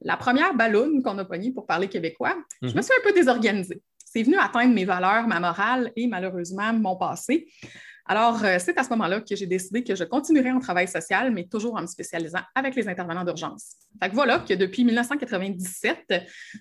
la 0.00 0.16
première 0.16 0.54
ballonne 0.54 1.02
qu'on 1.02 1.16
a 1.18 1.24
pognée 1.24 1.52
pour 1.52 1.66
parler 1.66 1.88
québécois, 1.88 2.36
je 2.62 2.68
me 2.68 2.74
mhm. 2.74 2.82
suis 2.82 2.92
un 2.92 3.02
peu 3.02 3.12
désorganisée. 3.12 3.80
C'est 3.98 4.22
venu 4.22 4.36
atteindre 4.36 4.74
mes 4.74 4.84
valeurs, 4.84 5.26
ma 5.26 5.40
morale 5.40 5.92
et 5.96 6.06
malheureusement 6.06 6.72
mon 6.72 6.96
passé. 6.96 7.48
Alors, 8.06 8.44
euh, 8.44 8.56
c'est 8.58 8.76
à 8.76 8.84
ce 8.84 8.90
moment-là 8.90 9.22
que 9.22 9.34
j'ai 9.34 9.46
décidé 9.46 9.82
que 9.82 9.94
je 9.94 10.04
continuerais 10.04 10.50
en 10.50 10.60
travail 10.60 10.86
social, 10.86 11.32
mais 11.32 11.44
toujours 11.44 11.74
en 11.74 11.80
me 11.80 11.86
spécialisant 11.86 12.40
avec 12.54 12.74
les 12.74 12.86
intervenants 12.86 13.24
d'urgence. 13.24 13.76
Fait 14.02 14.10
que 14.10 14.14
voilà 14.14 14.40
que 14.40 14.52
depuis 14.52 14.84
1997, 14.84 16.12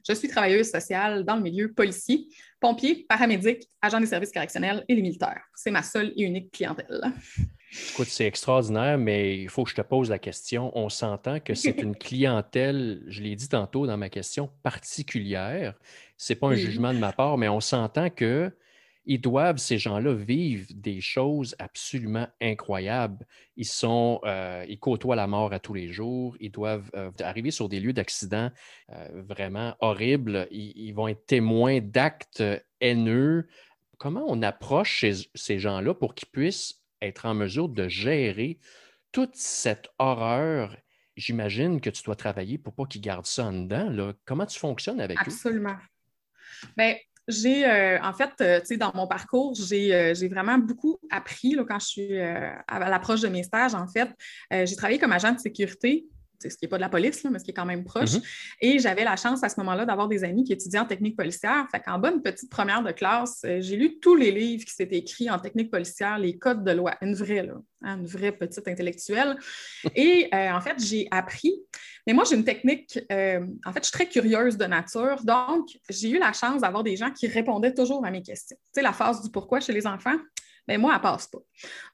je 0.07 0.13
suis 0.13 0.29
travailleuse 0.29 0.69
sociale 0.69 1.25
dans 1.25 1.35
le 1.35 1.41
milieu 1.41 1.73
policier, 1.73 2.27
pompier, 2.61 3.05
paramédic, 3.09 3.69
agent 3.81 3.99
des 3.99 4.05
services 4.05 4.31
correctionnels 4.31 4.85
et 4.87 4.95
les 4.95 5.01
militaires. 5.01 5.41
C'est 5.53 5.71
ma 5.71 5.83
seule 5.83 6.13
et 6.15 6.23
unique 6.23 6.49
clientèle. 6.51 7.11
Écoute, 7.89 8.07
c'est 8.07 8.27
extraordinaire, 8.27 8.97
mais 8.97 9.37
il 9.37 9.49
faut 9.49 9.65
que 9.65 9.71
je 9.71 9.75
te 9.75 9.81
pose 9.81 10.09
la 10.09 10.19
question. 10.19 10.71
On 10.77 10.87
s'entend 10.87 11.41
que 11.41 11.55
c'est 11.55 11.81
une 11.81 11.95
clientèle, 11.97 13.03
je 13.07 13.21
l'ai 13.21 13.35
dit 13.35 13.49
tantôt 13.49 13.85
dans 13.85 13.97
ma 13.97 14.09
question, 14.09 14.49
particulière. 14.61 15.73
Ce 16.15 16.31
n'est 16.31 16.39
pas 16.39 16.47
un 16.47 16.55
jugement 16.55 16.93
de 16.93 16.99
ma 16.99 17.11
part, 17.11 17.37
mais 17.37 17.49
on 17.49 17.59
s'entend 17.59 18.09
que 18.09 18.51
ils 19.05 19.19
doivent, 19.19 19.57
ces 19.57 19.77
gens-là, 19.77 20.13
vivre 20.13 20.65
des 20.73 21.01
choses 21.01 21.55
absolument 21.59 22.27
incroyables. 22.41 23.25
Ils 23.57 23.65
sont, 23.65 24.21
euh, 24.23 24.65
ils 24.67 24.79
côtoient 24.79 25.15
la 25.15 25.27
mort 25.27 25.51
à 25.51 25.59
tous 25.59 25.73
les 25.73 25.91
jours. 25.91 26.37
Ils 26.39 26.51
doivent 26.51 26.89
euh, 26.95 27.11
arriver 27.19 27.51
sur 27.51 27.67
des 27.67 27.79
lieux 27.79 27.93
d'accidents 27.93 28.49
euh, 28.91 29.23
vraiment 29.27 29.75
horribles. 29.79 30.47
Ils, 30.51 30.93
vont 30.93 31.07
être 31.07 31.25
témoins 31.25 31.81
d'actes 31.81 32.43
haineux. 32.79 33.47
comment 33.97 34.23
on 34.27 34.41
approche 34.41 35.05
ces 35.35 35.59
gens-là 35.59 35.93
pour 35.93 36.15
qu'ils 36.15 36.29
puissent 36.29 36.81
être 37.01 37.25
en 37.25 37.33
mesure 37.33 37.67
de 37.67 37.87
gérer 37.89 38.59
toute 39.11 39.35
cette 39.35 39.89
horreur? 39.99 40.77
J'imagine 41.17 41.81
que 41.81 41.89
tu 41.89 42.03
dois 42.03 42.15
travailler 42.15 42.57
pour 42.57 42.73
pas 42.73 42.85
qu'ils 42.85 43.01
gardent 43.01 43.25
ça 43.25 43.45
en 43.45 43.53
dedans. 43.53 44.13
Comment 44.25 44.45
tu 44.45 44.57
fonctionnes 44.57 45.01
avec 45.01 45.17
eux? 45.17 45.23
Absolument. 45.27 45.75
J'ai, 47.27 47.65
euh, 47.65 48.01
en 48.01 48.13
fait, 48.13 48.31
euh, 48.41 48.59
tu 48.59 48.67
sais, 48.67 48.77
dans 48.77 48.91
mon 48.93 49.07
parcours, 49.07 49.55
j'ai, 49.55 49.95
euh, 49.95 50.13
vraiment 50.29 50.57
beaucoup 50.57 50.97
appris 51.09 51.55
là, 51.55 51.63
quand 51.63 51.79
je 51.79 51.85
suis 51.85 52.19
à 52.19 52.89
l'approche 52.89 53.21
de 53.21 53.27
mes 53.29 53.43
stages. 53.43 53.75
En 53.75 53.87
fait, 53.87 54.09
j'ai 54.51 54.75
travaillé 54.75 54.99
comme 54.99 55.11
agent 55.11 55.33
de 55.33 55.39
sécurité 55.39 56.05
ce 56.49 56.57
qui 56.57 56.65
n'est 56.65 56.69
pas 56.69 56.77
de 56.77 56.81
la 56.81 56.89
police, 56.89 57.23
mais 57.29 57.39
ce 57.39 57.43
qui 57.43 57.51
est 57.51 57.53
quand 57.53 57.65
même 57.65 57.83
proche. 57.83 58.11
Mm-hmm. 58.11 58.57
Et 58.61 58.79
j'avais 58.79 59.03
la 59.03 59.15
chance 59.15 59.43
à 59.43 59.49
ce 59.49 59.59
moment-là 59.59 59.85
d'avoir 59.85 60.07
des 60.07 60.23
amis 60.23 60.43
qui 60.43 60.53
étudiaient 60.53 60.79
en 60.79 60.85
technique 60.85 61.15
policière. 61.15 61.67
Fait 61.71 61.79
qu'en 61.79 61.99
bonne 61.99 62.21
petite 62.21 62.49
première 62.49 62.83
de 62.83 62.91
classe, 62.91 63.41
euh, 63.45 63.61
j'ai 63.61 63.75
lu 63.75 63.99
tous 63.99 64.15
les 64.15 64.31
livres 64.31 64.65
qui 64.65 64.73
s'étaient 64.73 64.97
écrits 64.97 65.29
en 65.29 65.39
technique 65.39 65.71
policière, 65.71 66.17
les 66.19 66.37
codes 66.37 66.63
de 66.63 66.71
loi, 66.71 66.95
une 67.01 67.15
vraie, 67.15 67.43
là, 67.43 67.53
hein, 67.81 67.97
une 67.97 68.05
vraie 68.05 68.31
petite 68.31 68.67
intellectuelle. 68.67 69.37
Et 69.95 70.29
euh, 70.33 70.51
en 70.51 70.61
fait, 70.61 70.75
j'ai 70.79 71.07
appris. 71.11 71.53
Mais 72.05 72.13
moi, 72.13 72.25
j'ai 72.29 72.35
une 72.35 72.43
technique, 72.43 72.99
euh, 73.11 73.45
en 73.65 73.71
fait, 73.71 73.79
je 73.79 73.85
suis 73.85 73.93
très 73.93 74.07
curieuse 74.07 74.57
de 74.57 74.65
nature. 74.65 75.23
Donc, 75.23 75.67
j'ai 75.89 76.09
eu 76.09 76.19
la 76.19 76.33
chance 76.33 76.61
d'avoir 76.61 76.83
des 76.83 76.97
gens 76.97 77.11
qui 77.11 77.27
répondaient 77.27 77.73
toujours 77.73 78.05
à 78.05 78.11
mes 78.11 78.21
questions. 78.21 78.57
Tu 78.57 78.79
sais, 78.79 78.81
la 78.81 78.93
phase 78.93 79.21
du 79.21 79.31
pourquoi 79.31 79.59
chez 79.59 79.71
les 79.71 79.87
enfants, 79.87 80.17
mais 80.67 80.77
moi, 80.77 80.93
elle 80.95 81.01
passe 81.01 81.27
pas. 81.27 81.39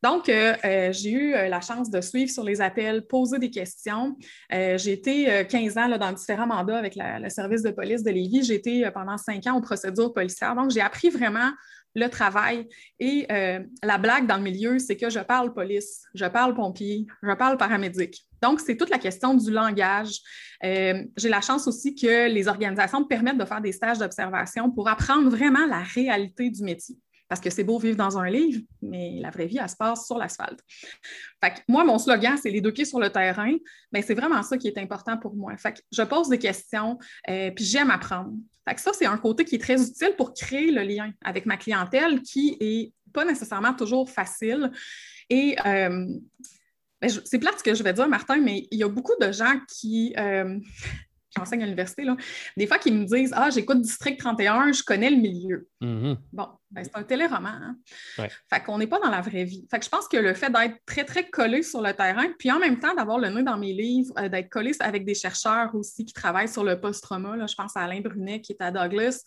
Donc, 0.04 0.30
euh, 0.30 0.54
euh, 0.64 0.92
j'ai 0.92 1.12
eu 1.12 1.34
euh, 1.34 1.50
la 1.50 1.62
chance 1.62 1.90
de 1.90 2.02
suivre 2.02 2.30
sur 2.30 2.44
les 2.44 2.62
appels, 2.62 3.06
poser 3.08 3.40
des 3.40 3.50
questions. 3.50 4.16
j'ai 4.52 4.92
été 4.92 5.46
15 5.50 5.78
ans 5.78 5.98
dans 5.98 6.12
différents 6.12 6.48
mandats 6.48 6.78
avec 6.78 6.96
le 6.96 7.30
service 7.30 7.64
de 7.64 7.72
police 7.72 8.04
de 8.04 8.12
Lévis. 8.12 8.44
J'ai 8.44 8.56
été 8.56 8.90
pendant 8.92 9.18
cinq 9.18 9.48
ans 9.48 9.58
aux 9.58 9.62
procédures 9.62 10.14
policières. 10.14 10.56
Donc, 10.56 10.72
j'ai 10.72 10.82
appris 10.82 11.10
vraiment 11.10 11.52
le 11.96 12.08
travail. 12.08 12.68
Et 13.00 13.28
la 13.84 13.98
blague 13.98 14.28
dans 14.28 14.38
le 14.38 14.44
milieu, 14.44 14.80
c'est 14.80 14.96
que 14.96 15.10
je 15.10 15.20
parle 15.20 15.54
police, 15.54 16.04
je 16.14 16.26
parle 16.26 16.54
pompier, 16.54 17.08
je 17.24 17.34
parle 17.34 17.58
paramédic. 17.58 18.26
Donc, 18.42 18.60
c'est 18.60 18.78
toute 18.78 18.90
la 18.90 19.00
question 19.00 19.34
du 19.34 19.52
langage. 19.52 20.20
j'ai 20.62 21.30
la 21.30 21.42
chance 21.42 21.68
aussi 21.68 21.96
que 21.96 22.30
les 22.30 22.48
organisations 22.48 23.02
me 23.02 23.08
permettent 23.08 23.40
de 23.40 23.46
faire 23.46 23.62
des 23.62 23.72
stages 23.72 24.00
d'observation 24.00 24.72
pour 24.72 24.88
apprendre 24.88 25.30
vraiment 25.30 25.66
la 25.66 25.82
réalité 25.82 26.50
du 26.50 26.64
métier. 26.64 26.98
Parce 27.30 27.40
que 27.40 27.50
c'est 27.50 27.64
beau 27.64 27.78
vivre 27.80 27.96
dans 27.96 28.18
un 28.18 28.30
livre, 28.30 28.62
mais 28.82 29.20
la 29.22 29.30
vraie 29.30 29.46
vie, 29.46 29.60
elle 29.62 29.70
se 29.70 29.76
passe 29.76 30.06
sur 30.06 30.18
l'asphalte. 30.18 30.60
Fait 31.42 31.52
que 31.52 31.60
moi, 31.68 31.86
mon 31.86 32.00
slogan, 32.00 32.38
c'est 32.42 32.50
les 32.50 32.60
deux 32.60 32.74
pieds 32.74 32.86
sur 32.86 33.00
le 33.00 33.12
terrain. 33.12 33.56
Mais 33.94 34.02
c'est 34.02 34.16
vraiment 34.16 34.42
ça 34.44 34.58
qui 34.58 34.68
est 34.68 34.78
important 34.80 35.18
pour 35.18 35.36
moi. 35.36 35.56
Fait 35.58 35.74
que 35.74 35.80
je 35.92 36.02
pose 36.02 36.28
des 36.28 36.40
questions, 36.40 36.98
euh, 37.30 37.52
puis 37.52 37.64
j'aime 37.64 37.92
apprendre. 37.92 38.34
Fait 38.68 38.76
que 38.76 38.82
ça, 38.82 38.92
c'est 38.94 39.06
un 39.06 39.18
côté 39.18 39.46
qui 39.46 39.56
est 39.56 39.60
très 39.60 39.82
utile 39.82 40.16
pour 40.18 40.34
créer 40.34 40.72
le 40.72 40.82
lien 40.82 41.12
avec 41.24 41.46
ma 41.46 41.58
clientèle 41.58 42.22
qui 42.22 42.58
n'est 42.60 42.92
pas 43.14 43.26
nécessairement 43.26 43.74
toujours 43.74 44.10
facile. 44.10 44.72
Et 45.30 45.56
euh, 45.66 46.08
ben, 47.02 47.10
c'est 47.24 47.40
plate 47.40 47.60
ce 47.60 47.64
que 47.64 47.74
je 47.76 47.84
vais 47.84 47.94
dire, 47.94 48.08
Martin, 48.08 48.38
mais 48.38 48.68
il 48.72 48.80
y 48.80 48.84
a 48.84 48.90
beaucoup 48.90 49.16
de 49.22 49.32
gens 49.32 49.60
qui, 49.68 50.14
euh, 50.18 50.60
j'enseigne 51.40 51.64
à 51.64 51.66
l'université, 51.66 52.06
des 52.58 52.68
fois 52.68 52.78
qui 52.78 52.92
me 52.92 53.06
disent 53.06 53.34
Ah, 53.36 53.50
j'écoute 53.50 53.82
District 53.82 54.18
31, 54.18 54.72
je 54.72 54.84
connais 54.84 55.10
le 55.10 55.18
milieu. 55.18 55.68
Mm-hmm. 55.82 56.18
Bon, 56.34 56.48
ben, 56.72 56.84
c'est 56.84 56.96
un 56.96 57.04
téléroman. 57.04 57.48
Hein? 58.18 58.28
Fait 58.50 58.64
qu'on 58.64 58.78
n'est 58.78 58.88
pas 58.88 59.00
dans 59.00 59.10
la 59.10 59.22
vraie 59.22 59.44
vie. 59.44 59.66
Fait 59.72 59.80
que 59.80 59.86
je 59.86 59.90
pense 59.90 60.08
que 60.08 60.18
le 60.18 60.34
fait 60.34 60.52
d'être 60.52 60.78
très, 60.86 61.04
très 61.04 61.30
collé 61.30 61.64
sur 61.64 61.82
le 61.82 61.94
terrain, 61.94 62.28
puis 62.38 62.52
en 62.52 62.60
même 62.60 62.80
temps 62.80 62.94
d'avoir 62.94 63.18
le 63.18 63.30
nez 63.30 63.44
dans 63.44 63.58
mes 63.58 63.74
livres, 63.74 64.14
euh, 64.20 64.30
d'être 64.30 64.50
collé 64.50 64.72
avec 64.80 65.06
des 65.06 65.16
chercheurs 65.16 65.74
aussi 65.74 66.06
qui 66.06 66.14
travaillent 66.14 66.48
sur 66.48 66.64
le 66.64 66.80
post-trauma, 66.80 67.46
je 67.48 67.56
pense 67.56 67.76
à 67.76 67.82
Alain 67.82 68.02
Brunet 68.02 68.42
qui 68.42 68.54
est 68.54 68.62
à 68.62 68.72
Douglas, 68.72 69.24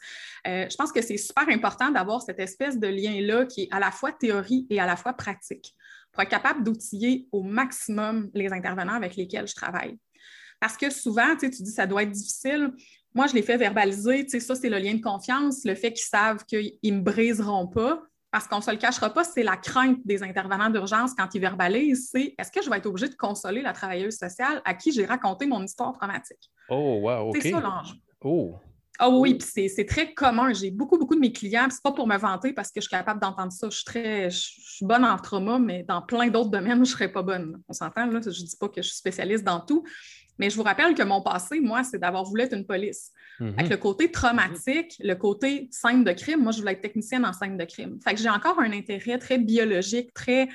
euh, 0.46 0.66
je 0.70 0.76
pense 0.76 0.92
que 0.92 1.02
c'est 1.02 1.16
super 1.16 1.48
important 1.48 1.90
d'avoir 1.90 2.22
cette 2.22 2.38
espèce 2.38 2.78
de 2.78 2.86
lien-là 2.86 3.46
qui 3.46 3.62
est 3.62 3.68
à 3.72 3.80
la 3.80 3.90
fois 3.90 4.12
théorie 4.12 4.66
et 4.70 4.80
à 4.80 4.86
la 4.86 4.96
fois 4.96 5.12
pratique 5.14 5.74
pour 6.12 6.22
être 6.22 6.28
capable 6.28 6.62
d'outiller 6.62 7.26
au 7.32 7.42
maximum 7.42 8.30
les 8.34 8.52
intervenants 8.52 8.94
avec 8.94 9.16
lesquels 9.16 9.48
je 9.48 9.54
travaille. 9.54 9.98
Parce 10.62 10.76
que 10.76 10.90
souvent, 10.90 11.34
tu 11.34 11.50
dis 11.50 11.72
ça 11.72 11.88
doit 11.88 12.04
être 12.04 12.12
difficile. 12.12 12.70
Moi, 13.16 13.26
je 13.26 13.34
les 13.34 13.42
fais 13.42 13.56
verbaliser. 13.56 14.28
Ça, 14.38 14.54
c'est 14.54 14.68
le 14.68 14.78
lien 14.78 14.94
de 14.94 15.00
confiance, 15.00 15.64
le 15.64 15.74
fait 15.74 15.92
qu'ils 15.92 16.06
savent 16.06 16.44
qu'ils 16.44 16.78
ne 16.84 16.92
me 16.92 17.00
briseront 17.00 17.66
pas. 17.66 18.00
Parce 18.30 18.46
qu'on 18.46 18.58
ne 18.58 18.62
se 18.62 18.70
le 18.70 18.76
cachera 18.76 19.10
pas, 19.10 19.24
c'est 19.24 19.42
la 19.42 19.56
crainte 19.56 19.98
des 20.04 20.22
intervenants 20.22 20.70
d'urgence 20.70 21.14
quand 21.14 21.34
ils 21.34 21.40
verbalisent, 21.40 22.10
c'est 22.12 22.36
est-ce 22.38 22.52
que 22.52 22.62
je 22.62 22.70
vais 22.70 22.76
être 22.76 22.86
obligée 22.86 23.08
de 23.08 23.16
consoler 23.16 23.60
la 23.60 23.72
travailleuse 23.72 24.16
sociale 24.16 24.62
à 24.64 24.74
qui 24.74 24.92
j'ai 24.92 25.04
raconté 25.04 25.46
mon 25.46 25.64
histoire 25.64 25.92
traumatique? 25.94 26.50
Oh, 26.68 27.00
wow, 27.02 27.30
OK. 27.30 27.38
C'est 27.42 27.50
ça 27.50 27.60
l'ange. 27.60 27.96
Oh. 28.20 28.54
Ah 28.98 29.10
oui, 29.10 29.34
puis 29.34 29.68
c'est 29.68 29.84
très 29.84 30.14
commun. 30.14 30.52
J'ai 30.52 30.70
beaucoup, 30.70 30.96
beaucoup 30.96 31.16
de 31.16 31.20
mes 31.20 31.32
clients, 31.32 31.66
c'est 31.70 31.82
pas 31.82 31.92
pour 31.92 32.06
me 32.06 32.16
vanter 32.16 32.52
parce 32.52 32.68
que 32.68 32.80
je 32.80 32.82
suis 32.82 32.90
capable 32.96 33.20
d'entendre 33.20 33.50
ça. 33.50 33.68
Je 33.68 33.76
suis 33.76 33.84
très, 33.84 34.30
je 34.30 34.38
suis 34.38 34.86
bonne 34.86 35.04
en 35.04 35.16
trauma, 35.16 35.58
mais 35.58 35.82
dans 35.82 36.02
plein 36.02 36.28
d'autres 36.28 36.50
domaines, 36.50 36.76
je 36.76 36.80
ne 36.80 36.84
serais 36.84 37.10
pas 37.10 37.22
bonne. 37.22 37.60
On 37.68 37.72
s'entend, 37.72 38.06
là? 38.06 38.20
Je 38.22 38.28
ne 38.28 38.46
dis 38.46 38.56
pas 38.58 38.68
que 38.68 38.80
je 38.80 38.88
suis 38.88 38.96
spécialiste 38.96 39.44
dans 39.44 39.60
tout, 39.60 39.82
mais 40.42 40.50
je 40.50 40.56
vous 40.56 40.64
rappelle 40.64 40.92
que 40.96 41.04
mon 41.04 41.22
passé, 41.22 41.60
moi, 41.60 41.84
c'est 41.84 41.98
d'avoir 41.98 42.24
voulu 42.24 42.42
être 42.42 42.56
une 42.56 42.66
police. 42.66 43.12
Mhm. 43.38 43.54
Avec 43.58 43.70
le 43.70 43.76
côté 43.76 44.10
traumatique, 44.10 44.96
le 44.98 45.14
côté 45.14 45.68
scène 45.70 46.02
de 46.02 46.10
crime, 46.10 46.42
moi, 46.42 46.50
je 46.50 46.58
voulais 46.58 46.72
être 46.72 46.80
technicienne 46.80 47.24
en 47.24 47.32
scène 47.32 47.56
de 47.56 47.64
crime. 47.64 48.00
Fait 48.02 48.12
que 48.12 48.20
j'ai 48.20 48.28
encore 48.28 48.58
un 48.58 48.72
intérêt 48.72 49.18
très 49.18 49.38
biologique, 49.38 50.12
très. 50.12 50.48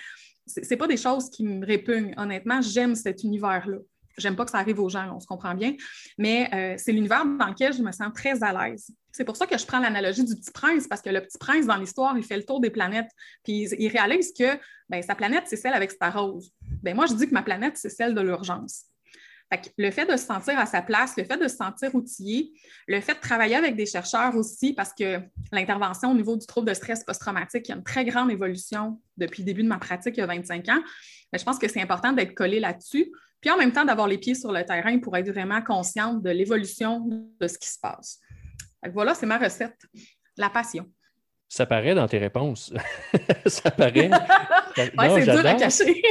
C'est 0.45 0.75
pas 0.75 0.87
des 0.87 0.97
choses 0.97 1.29
qui 1.29 1.45
me 1.45 1.65
répugnent. 1.65 2.13
Honnêtement, 2.17 2.59
j'aime 2.61 2.95
cet 2.95 3.23
univers-là. 3.23 3.77
J'aime 4.17 4.35
pas 4.35 4.43
que 4.43 4.51
ça 4.51 4.57
arrive 4.57 4.81
aux 4.81 4.89
gens, 4.89 5.15
on 5.15 5.21
se 5.21 5.27
comprend 5.27 5.53
bien, 5.53 5.75
mais 6.17 6.49
euh, 6.53 6.75
c'est 6.77 6.91
l'univers 6.91 7.23
dans 7.23 7.47
lequel 7.47 7.71
je 7.71 7.83
me 7.83 7.91
sens 7.93 8.11
très 8.13 8.43
à 8.43 8.51
l'aise. 8.51 8.89
C'est 9.13 9.23
pour 9.23 9.37
ça 9.37 9.45
que 9.45 9.57
je 9.57 9.65
prends 9.65 9.79
l'analogie 9.79 10.25
du 10.25 10.35
petit 10.35 10.51
prince, 10.51 10.85
parce 10.87 11.01
que 11.01 11.11
le 11.11 11.21
petit 11.21 11.37
prince, 11.37 11.67
dans 11.67 11.77
l'histoire, 11.77 12.17
il 12.17 12.23
fait 12.23 12.35
le 12.35 12.43
tour 12.43 12.59
des 12.59 12.71
planètes, 12.71 13.11
puis 13.43 13.69
il 13.77 13.87
réalise 13.89 14.33
que 14.33 14.57
ben, 14.89 15.01
sa 15.01 15.15
planète, 15.15 15.43
c'est 15.45 15.55
celle 15.55 15.73
avec 15.73 15.91
sa 15.91 16.09
rose. 16.09 16.51
Ben, 16.81 16.95
moi, 16.95 17.05
je 17.05 17.13
dis 17.13 17.27
que 17.27 17.33
ma 17.33 17.43
planète, 17.43 17.77
c'est 17.77 17.89
celle 17.89 18.15
de 18.15 18.21
l'urgence 18.21 18.85
le 19.77 19.91
fait 19.91 20.05
de 20.05 20.17
se 20.17 20.25
sentir 20.25 20.59
à 20.59 20.65
sa 20.65 20.81
place, 20.81 21.15
le 21.17 21.23
fait 21.23 21.37
de 21.37 21.47
se 21.47 21.55
sentir 21.55 21.93
outillé, 21.95 22.51
le 22.87 22.99
fait 22.99 23.13
de 23.13 23.19
travailler 23.19 23.55
avec 23.55 23.75
des 23.75 23.85
chercheurs 23.85 24.35
aussi, 24.35 24.73
parce 24.73 24.93
que 24.93 25.21
l'intervention 25.51 26.11
au 26.11 26.13
niveau 26.13 26.35
du 26.35 26.45
trouble 26.45 26.67
de 26.67 26.73
stress 26.73 27.03
post-traumatique, 27.03 27.67
il 27.67 27.71
y 27.71 27.73
a 27.73 27.77
une 27.77 27.83
très 27.83 28.03
grande 28.03 28.29
évolution 28.29 28.99
depuis 29.15 29.43
le 29.43 29.45
début 29.45 29.63
de 29.63 29.69
ma 29.69 29.77
pratique 29.77 30.17
il 30.17 30.19
y 30.19 30.23
a 30.23 30.27
25 30.27 30.67
ans. 30.69 30.81
Mais 31.31 31.39
je 31.39 31.45
pense 31.45 31.57
que 31.57 31.67
c'est 31.67 31.81
important 31.81 32.11
d'être 32.11 32.33
collé 32.33 32.59
là-dessus, 32.59 33.11
puis 33.39 33.49
en 33.49 33.57
même 33.57 33.71
temps 33.71 33.85
d'avoir 33.85 34.07
les 34.07 34.17
pieds 34.17 34.35
sur 34.35 34.51
le 34.51 34.65
terrain 34.65 34.99
pour 34.99 35.15
être 35.15 35.29
vraiment 35.29 35.61
consciente 35.61 36.21
de 36.21 36.29
l'évolution 36.29 37.05
de 37.39 37.47
ce 37.47 37.57
qui 37.57 37.69
se 37.69 37.79
passe. 37.79 38.19
voilà, 38.91 39.13
c'est 39.13 39.25
ma 39.25 39.37
recette, 39.37 39.77
la 40.35 40.49
passion. 40.49 40.85
Ça 41.49 41.65
paraît 41.65 41.95
dans 41.95 42.07
tes 42.07 42.17
réponses. 42.17 42.73
ça 43.45 43.71
paraît. 43.71 44.09
c'est 44.75 45.23
dur 45.23 45.45
à 45.45 45.53
cacher. 45.53 46.01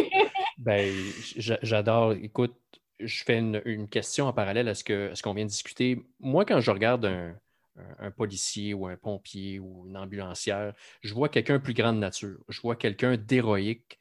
ben, 0.56 0.90
j'adore. 1.36 2.12
Écoute, 2.14 2.56
je 3.00 3.24
fais 3.24 3.38
une, 3.38 3.88
question 3.88 4.26
en 4.26 4.32
parallèle 4.32 4.68
à 4.68 4.74
ce 4.74 4.84
qu'on 4.84 5.14
ce 5.14 5.34
vient 5.34 5.44
de 5.44 5.50
discuter. 5.50 6.02
Moi, 6.20 6.44
quand 6.44 6.60
je 6.60 6.70
regarde 6.70 7.04
un, 7.04 8.10
policier 8.10 8.72
ou 8.72 8.86
un 8.86 8.96
pompier 8.96 9.58
ou 9.58 9.86
une 9.86 9.96
ambulancière, 9.96 10.72
je 11.02 11.12
vois 11.12 11.28
quelqu'un 11.28 11.58
plus 11.58 11.74
grand 11.74 11.92
de 11.92 11.98
nature. 11.98 12.38
Je 12.48 12.60
vois 12.60 12.76
quelqu'un 12.76 13.16
d'héroïque, 13.16 13.98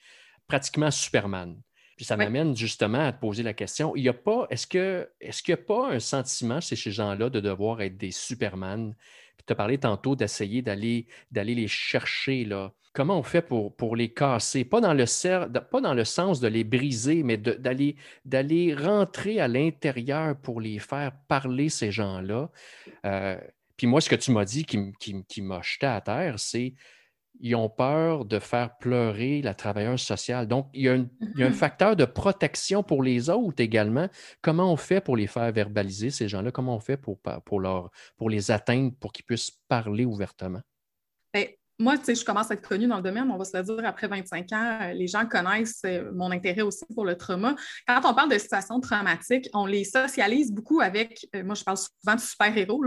pratiquement 0.48 0.92
Superman. 0.92 1.60
Puis 1.98 2.06
ça 2.06 2.18
m'amène 2.18 2.56
justement 2.56 3.06
à 3.06 3.14
te 3.14 3.20
poser 3.20 3.44
la 3.44 3.54
question, 3.54 3.96
il 3.96 4.04
y 4.04 4.10
a 4.10 4.14
pas, 4.14 4.48
est-ce 4.50 4.68
que 4.68 5.10
est-ce 5.22 5.42
qu'il 5.42 5.56
n'y 5.56 5.62
a 5.62 5.64
pas 5.64 5.92
un 5.92 6.00
sentiment 6.00 6.60
chez 6.60 6.76
ces 6.76 6.92
gens-là 6.92 7.30
de 7.30 7.40
devoir 7.40 7.82
être 7.82 7.98
des 7.98 8.12
Superman? 8.12 8.96
Tu 9.48 9.54
as 9.54 9.56
parlé 9.56 9.78
tantôt 9.78 10.16
d'essayer 10.16 10.62
d'aller, 10.62 11.08
les 11.32 11.68
chercher 11.68 12.46
là, 12.46 12.72
comment 12.94 13.20
on 13.20 13.24
fait 13.24 13.42
pour, 13.42 13.76
pour 13.76 13.96
les 13.96 14.10
casser? 14.10 14.66
Pas 14.66 14.82
dans, 14.82 14.94
le 14.94 15.06
pas 15.60 15.82
dans 15.82 15.94
le 15.94 16.04
sens 16.04 16.40
de 16.40 16.48
les 16.48 16.64
briser, 16.64 17.24
mais 17.24 17.38
d'aller, 17.38 18.74
rentrer 18.74 19.40
à 19.40 19.48
l'intérieur 19.48 20.36
pour 20.38 20.62
les 20.62 20.80
faire 20.80 21.12
parler, 21.28 21.70
ces 21.70 21.92
gens-là. 21.92 22.50
Euh, 23.06 23.38
puis 23.78 23.88
moi, 23.88 24.02
ce 24.02 24.10
que 24.10 24.16
tu 24.16 24.32
m'as 24.32 24.46
dit 24.46 24.66
qui, 24.66 24.94
qui, 25.28 25.42
m'a 25.42 25.62
jeté 25.62 25.86
à 25.86 26.02
terre, 26.02 26.40
c'est 26.40 26.74
ils 27.40 27.56
ont 27.56 27.70
peur 27.70 28.26
de 28.26 28.40
faire 28.40 28.78
pleurer 28.78 29.42
la 29.42 29.54
travailleuse 29.54 30.02
sociale. 30.02 30.48
Donc, 30.48 30.68
il 30.74 30.82
y, 30.84 30.90
a 30.90 30.94
un, 30.94 31.08
mm-hmm. 31.22 31.52
facteur 31.52 31.96
de 31.96 32.06
protection 32.06 32.84
pour 32.84 33.04
les 33.04 33.30
autres 33.30 33.62
également. 33.62 34.08
Comment 34.42 34.72
on 34.72 34.78
fait 34.78 35.02
pour 35.02 35.18
les 35.18 35.28
faire 35.28 35.52
verbaliser, 35.52 36.12
ces 36.12 36.28
gens-là? 36.28 36.52
Comment 36.52 36.76
on 36.76 36.80
fait 36.80 36.98
pour, 36.98 37.20
pour, 37.46 37.60
leur, 37.60 37.92
pour 38.18 38.30
les 38.30 38.52
atteindre, 38.52 38.94
pour 39.00 39.12
qu'ils 39.12 39.26
puissent 39.26 39.52
parler 39.68 40.06
ouvertement? 40.06 40.62
Moi, 41.78 41.98
tu 41.98 42.06
sais, 42.06 42.16
je 42.16 42.24
commence 42.24 42.50
à 42.52 42.54
être 42.54 42.66
connue 42.66 42.88
dans 42.88 42.98
le 42.98 43.04
domaine, 43.04 43.30
on 43.30 43.38
va 43.38 43.44
se 43.44 43.58
le 43.58 43.64
dire, 43.64 43.86
après 43.86 44.08
25 44.08 44.52
ans, 44.54 44.80
euh, 44.82 44.94
les 44.94 45.08
gens 45.08 45.26
connaissent 45.26 45.82
euh, 45.86 46.10
mon 46.14 46.32
intérêt 46.32 46.62
aussi 46.62 46.86
pour 46.94 47.04
le 47.04 47.18
trauma. 47.18 47.54
Quand 47.86 48.00
on 48.06 48.14
parle 48.14 48.32
de 48.32 48.38
situations 48.38 48.80
traumatiques, 48.80 49.50
on 49.54 49.66
les 49.66 49.84
socialise 49.84 50.54
beaucoup 50.54 50.80
avec, 50.80 51.28
euh, 51.36 51.44
moi, 51.44 51.54
je 51.54 51.66
parle 51.66 51.78
souvent 51.78 52.16
de 52.16 52.22
super-héros. 52.22 52.82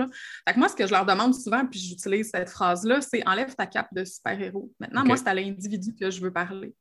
Fait 0.46 0.54
que 0.54 0.58
moi, 0.58 0.70
ce 0.70 0.74
que 0.74 0.86
je 0.86 0.92
leur 0.92 1.04
demande 1.04 1.34
souvent, 1.34 1.66
puis 1.66 1.78
j'utilise 1.78 2.30
cette 2.30 2.48
phrase-là, 2.48 3.02
c'est 3.02 3.26
enlève 3.28 3.54
ta 3.54 3.66
cape 3.66 3.92
de 3.92 4.04
super-héros. 4.06 4.72
Maintenant, 4.80 5.04
moi, 5.04 5.18
c'est 5.18 5.28
à 5.28 5.34
l'individu 5.34 5.94
que 5.94 6.10
je 6.10 6.22
veux 6.22 6.32
parler. 6.32 6.74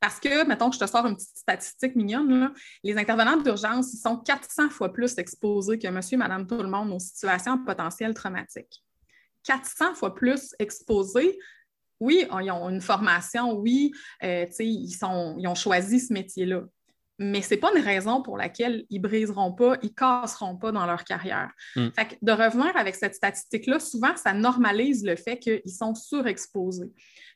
Parce 0.00 0.18
que, 0.18 0.46
mettons 0.46 0.70
que 0.70 0.76
je 0.76 0.80
te 0.80 0.86
sors 0.86 1.06
une 1.06 1.14
petite 1.14 1.36
statistique 1.36 1.94
mignonne, 1.94 2.52
les 2.82 2.96
intervenants 2.96 3.36
d'urgence, 3.36 3.92
ils 3.92 3.98
sont 3.98 4.16
400 4.16 4.70
fois 4.70 4.92
plus 4.92 5.16
exposés 5.18 5.78
que 5.78 5.86
monsieur, 5.88 6.16
madame, 6.16 6.46
tout 6.46 6.56
le 6.56 6.68
monde 6.68 6.92
aux 6.92 6.98
situations 6.98 7.62
potentielles 7.62 8.14
traumatiques. 8.14 8.82
400 9.44 9.94
fois 9.94 10.14
plus 10.14 10.54
exposés 10.58 11.38
oui, 12.02 12.26
ils 12.42 12.50
ont 12.50 12.68
une 12.68 12.80
formation, 12.80 13.52
oui, 13.52 13.92
euh, 14.24 14.46
ils, 14.58 14.90
sont, 14.90 15.36
ils 15.38 15.46
ont 15.46 15.54
choisi 15.54 16.00
ce 16.00 16.12
métier-là. 16.12 16.62
Mais 17.20 17.42
ce 17.42 17.54
n'est 17.54 17.60
pas 17.60 17.70
une 17.76 17.82
raison 17.82 18.22
pour 18.22 18.36
laquelle 18.36 18.84
ils 18.90 19.00
ne 19.00 19.06
briseront 19.06 19.52
pas, 19.52 19.76
ils 19.82 19.90
ne 19.90 19.94
casseront 19.94 20.56
pas 20.56 20.72
dans 20.72 20.84
leur 20.84 21.04
carrière. 21.04 21.52
Hmm. 21.76 21.90
Fait 21.94 22.18
de 22.20 22.32
revenir 22.32 22.76
avec 22.76 22.96
cette 22.96 23.14
statistique-là, 23.14 23.78
souvent, 23.78 24.16
ça 24.16 24.32
normalise 24.32 25.04
le 25.04 25.14
fait 25.14 25.38
qu'ils 25.38 25.70
sont 25.70 25.94
surexposés 25.94 26.90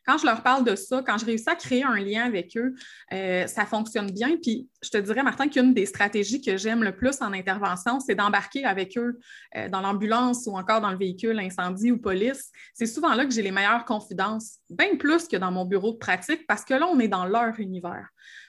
quand 0.06 0.18
je 0.18 0.26
leur 0.26 0.42
parle 0.42 0.64
de 0.64 0.76
ça, 0.76 1.02
quand 1.04 1.18
je 1.18 1.26
réussis 1.26 1.48
à 1.48 1.56
créer 1.56 1.82
un 1.82 1.96
lien 1.96 2.24
avec 2.24 2.56
eux, 2.56 2.74
euh, 3.12 3.46
ça 3.46 3.66
fonctionne 3.66 4.10
bien. 4.10 4.36
Puis 4.40 4.68
je 4.82 4.90
te 4.90 4.98
dirais, 4.98 5.22
Martin, 5.22 5.48
qu'une 5.48 5.74
des 5.74 5.86
stratégies 5.86 6.40
que 6.40 6.56
j'aime 6.56 6.84
le 6.84 6.94
plus 6.94 7.20
en 7.20 7.32
intervention, 7.32 7.98
c'est 7.98 8.14
d'embarquer 8.14 8.64
avec 8.64 8.96
eux 8.96 9.18
euh, 9.56 9.68
dans 9.68 9.80
l'ambulance 9.80 10.46
ou 10.46 10.56
encore 10.56 10.80
dans 10.80 10.90
le 10.90 10.98
véhicule 10.98 11.38
incendie 11.40 11.90
ou 11.90 11.98
police. 11.98 12.52
C'est 12.72 12.86
souvent 12.86 13.14
là 13.14 13.24
que 13.24 13.32
j'ai 13.32 13.42
les 13.42 13.50
meilleures 13.50 13.84
confidences, 13.84 14.58
bien 14.70 14.96
plus 14.96 15.26
que 15.26 15.36
dans 15.36 15.50
mon 15.50 15.64
bureau 15.64 15.92
de 15.92 15.98
pratique, 15.98 16.46
parce 16.46 16.64
que 16.64 16.74
là, 16.74 16.86
on 16.86 17.00
est 17.00 17.08
dans 17.08 17.26
leur 17.26 17.58
univers. 17.58 18.08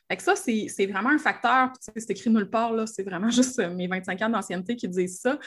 Fait 0.09 0.21
ça, 0.21 0.35
c'est 0.37 0.85
vraiment 0.85 1.09
un 1.09 1.17
facteur. 1.17 1.71
C'est 1.81 2.11
écrit 2.11 2.29
nulle 2.29 2.49
part, 2.49 2.71
là. 2.71 2.85
C'est 2.87 3.03
vraiment 3.03 3.29
juste 3.31 3.59
euh, 3.59 3.73
mes 3.73 3.87
25 3.87 4.21
ans 4.21 4.29
d'ancienneté 4.29 4.75
qui 4.75 4.87
disent 4.87 5.19
ça. 5.19 5.39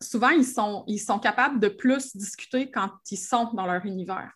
souvent, 0.00 0.30
ils 0.30 1.00
sont 1.00 1.18
capables 1.20 1.60
de 1.60 1.68
plus 1.68 2.16
discuter 2.16 2.70
quand 2.70 2.90
ils 3.10 3.16
sont 3.16 3.50
dans 3.54 3.66
leur 3.66 3.86
univers. 3.86 4.32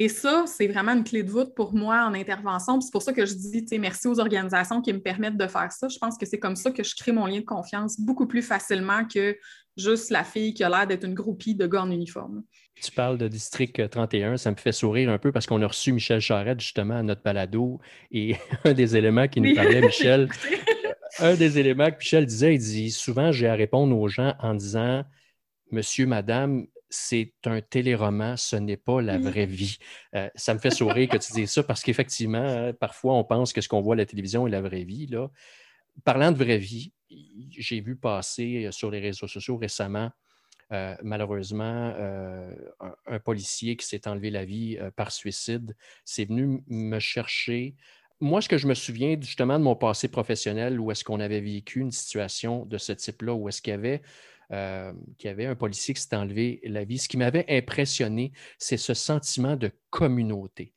Et 0.00 0.08
ça, 0.08 0.44
c'est 0.46 0.66
vraiment 0.66 0.92
une 0.92 1.04
clé 1.04 1.22
de 1.22 1.30
voûte 1.30 1.54
pour 1.54 1.72
moi 1.72 2.04
en 2.04 2.14
intervention. 2.14 2.80
C'est 2.80 2.90
pour 2.90 3.02
ça 3.02 3.12
que 3.12 3.24
je 3.24 3.34
dis 3.34 3.64
merci 3.78 4.08
aux 4.08 4.18
organisations 4.18 4.82
qui 4.82 4.92
me 4.92 5.00
permettent 5.00 5.36
de 5.36 5.46
faire 5.46 5.70
ça. 5.70 5.86
Je 5.88 5.98
pense 5.98 6.18
que 6.18 6.26
c'est 6.26 6.40
comme 6.40 6.56
ça 6.56 6.72
que 6.72 6.82
je 6.82 6.96
crée 6.96 7.12
mon 7.12 7.26
lien 7.26 7.38
de 7.38 7.44
confiance 7.44 8.00
beaucoup 8.00 8.26
plus 8.26 8.42
facilement 8.42 9.04
que 9.06 9.36
juste 9.76 10.10
la 10.10 10.24
fille 10.24 10.52
qui 10.52 10.64
a 10.64 10.68
l'air 10.68 10.86
d'être 10.86 11.04
une 11.04 11.14
groupie 11.14 11.54
de 11.54 11.66
gars 11.66 11.82
en 11.82 11.90
uniforme. 11.92 12.42
Tu 12.82 12.90
parles 12.90 13.18
de 13.18 13.28
District 13.28 13.88
31, 13.88 14.36
ça 14.36 14.50
me 14.50 14.56
fait 14.56 14.72
sourire 14.72 15.10
un 15.10 15.18
peu 15.18 15.30
parce 15.30 15.46
qu'on 15.46 15.62
a 15.62 15.66
reçu 15.66 15.92
Michel 15.92 16.20
Charette 16.20 16.60
justement 16.60 16.96
à 16.96 17.02
notre 17.04 17.22
balado 17.22 17.80
et 18.10 18.36
un 18.64 18.72
des 18.72 18.96
éléments 18.96 19.28
qui 19.28 19.40
nous 19.40 19.54
parlait, 19.54 19.80
Michel, 19.80 20.28
un 21.20 21.34
des 21.34 21.58
éléments 21.60 21.90
que 21.90 21.98
Michel 21.98 22.26
disait, 22.26 22.56
il 22.56 22.58
dit 22.58 22.90
souvent 22.90 23.30
j'ai 23.30 23.46
à 23.46 23.54
répondre 23.54 23.96
aux 23.96 24.08
gens 24.08 24.34
en 24.40 24.54
disant 24.54 25.04
Monsieur, 25.70 26.06
Madame, 26.06 26.66
c'est 26.90 27.32
un 27.44 27.60
téléroman, 27.60 28.36
ce 28.36 28.56
n'est 28.56 28.76
pas 28.76 29.00
la 29.00 29.18
vraie 29.18 29.46
vie. 29.46 29.78
Euh, 30.14 30.28
ça 30.34 30.54
me 30.54 30.58
fait 30.58 30.70
sourire 30.70 31.08
que 31.08 31.16
tu 31.16 31.32
dises 31.32 31.50
ça 31.50 31.62
parce 31.62 31.82
qu'effectivement, 31.82 32.38
hein, 32.38 32.72
parfois, 32.72 33.14
on 33.14 33.24
pense 33.24 33.52
que 33.52 33.60
ce 33.60 33.68
qu'on 33.68 33.80
voit 33.80 33.94
à 33.94 33.98
la 33.98 34.06
télévision 34.06 34.46
est 34.46 34.50
la 34.50 34.60
vraie 34.60 34.84
vie. 34.84 35.06
Là. 35.06 35.28
Parlant 36.04 36.32
de 36.32 36.36
vraie 36.36 36.58
vie, 36.58 36.92
j'ai 37.50 37.80
vu 37.80 37.96
passer 37.96 38.66
euh, 38.66 38.70
sur 38.70 38.90
les 38.90 39.00
réseaux 39.00 39.28
sociaux 39.28 39.56
récemment, 39.56 40.10
euh, 40.72 40.94
malheureusement, 41.02 41.94
un, 43.06 43.18
policier 43.20 43.76
qui 43.76 43.86
s'est 43.86 44.08
enlevé 44.08 44.30
la 44.30 44.44
vie 44.44 44.78
par 44.96 45.12
suicide. 45.12 45.76
C'est 46.04 46.24
venu 46.24 46.62
me 46.68 46.98
chercher. 46.98 47.76
Moi, 48.20 48.40
ce 48.40 48.48
que 48.48 48.56
je 48.56 48.66
me 48.66 48.74
souviens 48.74 49.16
justement 49.20 49.58
de 49.58 49.64
mon 49.64 49.76
passé 49.76 50.08
professionnel, 50.08 50.80
où 50.80 50.90
est-ce 50.90 51.04
qu'on 51.04 51.20
avait 51.20 51.40
vécu 51.40 51.80
une 51.80 51.90
situation 51.90 52.64
de 52.64 52.78
ce 52.78 52.92
type-là, 52.92 53.34
où 53.34 53.48
est-ce 53.48 53.60
qu'il 53.60 53.72
y 53.72 53.74
avait 53.74 54.02
euh, 54.52 54.92
qu'il 55.18 55.28
y 55.28 55.30
avait 55.30 55.46
un 55.46 55.54
policier 55.54 55.94
qui 55.94 56.02
s'est 56.02 56.16
enlevé 56.16 56.60
la 56.64 56.84
vie. 56.84 56.98
Ce 56.98 57.08
qui 57.08 57.16
m'avait 57.16 57.46
impressionné, 57.48 58.32
c'est 58.58 58.76
ce 58.76 58.94
sentiment 58.94 59.56
de 59.56 59.70
communauté. 59.90 60.74